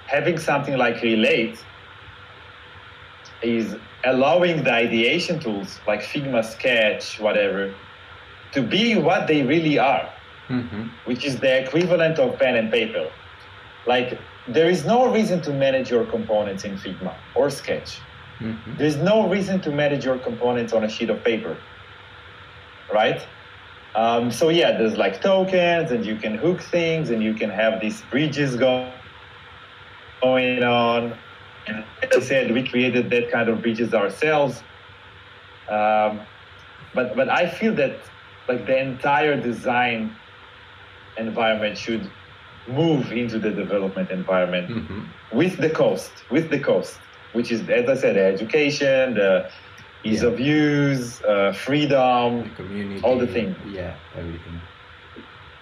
having 0.09 0.37
something 0.37 0.77
like 0.77 1.01
relate 1.01 1.65
is 3.41 3.77
allowing 4.05 4.65
the 4.65 4.73
ideation 4.73 5.39
tools 5.39 5.79
like 5.87 6.01
figma 6.03 6.45
sketch 6.45 7.21
whatever 7.21 7.73
to 8.53 8.63
be 8.63 8.97
what 8.97 9.27
they 9.27 9.43
really 9.43 9.79
are 9.79 10.09
mm-hmm. 10.49 10.89
which 11.05 11.25
is 11.25 11.39
the 11.41 11.65
equivalent 11.65 12.19
of 12.19 12.39
pen 12.39 12.57
and 12.57 12.71
paper 12.71 13.11
like 13.87 14.19
there 14.49 14.69
is 14.69 14.85
no 14.85 15.13
reason 15.13 15.41
to 15.43 15.53
manage 15.53 15.91
your 15.91 16.05
components 16.05 16.65
in 16.65 16.77
Figma 16.77 17.15
or 17.35 17.51
Sketch. 17.51 18.01
Mm-hmm. 18.41 18.77
There's 18.77 18.97
no 18.97 19.29
reason 19.29 19.61
to 19.61 19.71
manage 19.71 20.05
your 20.05 20.19
components 20.19 20.73
on 20.73 20.85
a 20.85 20.89
sheet 20.89 21.11
of 21.11 21.23
paper, 21.23 21.57
right? 22.93 23.25
Um, 23.95 24.31
so 24.31 24.49
yeah, 24.49 24.77
there's 24.77 24.97
like 24.97 25.21
tokens, 25.21 25.93
and 25.93 26.05
you 26.05 26.17
can 26.17 26.35
hook 26.35 26.61
things, 26.61 27.11
and 27.11 27.23
you 27.23 27.35
can 27.35 27.51
have 27.51 27.81
these 27.81 28.03
bridges 28.11 28.57
go- 28.57 28.91
going 30.23 30.63
on. 30.65 31.17
And 31.67 31.85
as 32.03 32.17
I 32.17 32.21
said, 32.21 32.51
we 32.53 32.67
created 32.67 33.11
that 33.11 33.31
kind 33.31 33.49
of 33.49 33.63
bridges 33.63 33.95
ourselves. 33.95 34.63
Um, 35.69 36.21
but 36.95 37.15
but 37.15 37.29
I 37.29 37.49
feel 37.49 37.75
that 37.77 37.97
like 38.53 38.67
the 38.67 38.79
entire 38.79 39.41
design 39.41 40.15
environment 41.17 41.77
should 41.77 42.11
move 42.69 43.13
into 43.13 43.39
the 43.39 43.51
development 43.51 44.11
environment 44.11 44.69
mm-hmm. 44.69 45.37
with 45.37 45.57
the 45.59 45.71
cost, 45.71 46.13
with 46.31 46.51
the 46.51 46.59
cost, 46.59 46.99
which 47.33 47.51
is, 47.51 47.61
as 47.69 47.89
I 47.89 47.97
said, 48.03 48.17
the 48.17 48.25
education, 48.25 49.15
the 49.15 49.51
ease 50.05 50.23
yeah. 50.23 50.29
of 50.29 50.41
use, 50.41 51.23
uh, 51.23 51.53
freedom, 51.53 52.45
the 52.45 52.55
community, 52.61 53.03
all 53.03 53.19
the 53.19 53.27
things. 53.27 53.57
Yeah, 53.69 53.97
everything. 54.15 54.61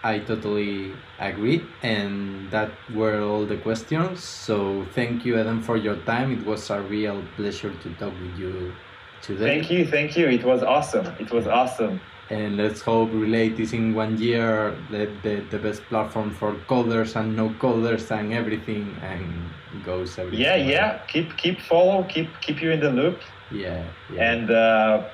I 0.02 0.18
totally 0.20 0.94
agree, 1.18 1.62
and 1.82 2.50
that 2.50 2.70
were 2.94 3.20
all 3.20 3.44
the 3.44 3.58
questions. 3.58 4.24
So 4.24 4.86
thank 4.94 5.26
you, 5.26 5.38
Adam, 5.38 5.60
for 5.62 5.76
your 5.76 5.96
time. 6.12 6.32
It 6.32 6.44
was 6.46 6.70
a 6.70 6.80
real 6.80 7.22
pleasure 7.36 7.72
to 7.82 7.88
talk 8.00 8.14
with 8.22 8.38
you 8.38 8.72
today. 9.20 9.44
Thank 9.52 9.70
you, 9.70 9.86
thank 9.86 10.16
you. 10.16 10.26
It 10.28 10.44
was 10.44 10.62
awesome. 10.62 11.06
It 11.18 11.30
was 11.30 11.46
awesome 11.46 12.00
and 12.30 12.56
let's 12.56 12.80
hope 12.80 13.10
relate 13.12 13.58
is 13.58 13.72
in 13.72 13.92
one 13.92 14.16
year 14.18 14.76
the, 14.90 15.10
the, 15.22 15.40
the 15.50 15.58
best 15.58 15.82
platform 15.88 16.30
for 16.30 16.54
coders 16.68 17.16
and 17.16 17.36
no 17.36 17.50
coders 17.50 18.10
and 18.10 18.32
everything 18.32 18.96
and 19.02 19.50
goes 19.84 20.18
everything 20.18 20.40
yeah 20.40 20.56
yeah. 20.56 20.98
Keep 21.08 21.36
keep 21.36 21.60
follow 21.60 22.02
keep 22.04 22.28
keep 22.40 22.62
you 22.62 22.70
in 22.70 22.80
the 22.80 22.90
loop. 22.90 23.20
Yeah, 23.50 23.84
yeah. 24.12 24.32
and 24.32 24.50
uh, 24.50 25.08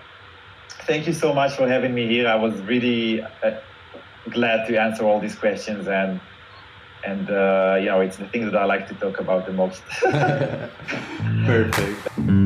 thank 0.86 1.06
you 1.06 1.12
so 1.12 1.32
much 1.32 1.54
for 1.54 1.66
having 1.66 1.94
me 1.94 2.06
here. 2.06 2.28
I 2.28 2.34
was 2.34 2.60
really 2.62 3.22
uh, 3.22 3.60
glad 4.30 4.66
to 4.68 4.80
answer 4.80 5.04
all 5.04 5.20
these 5.20 5.34
questions 5.34 5.88
and 5.88 6.20
and 7.04 7.30
uh, 7.30 7.76
you 7.80 7.86
know 7.86 8.00
it's 8.00 8.16
the 8.16 8.26
thing 8.26 8.44
that 8.46 8.56
i 8.56 8.64
like 8.64 8.88
to 8.88 8.94
talk 8.94 9.20
about 9.20 9.46
the 9.46 9.52
most. 9.52 9.82
Perfect 11.46 12.45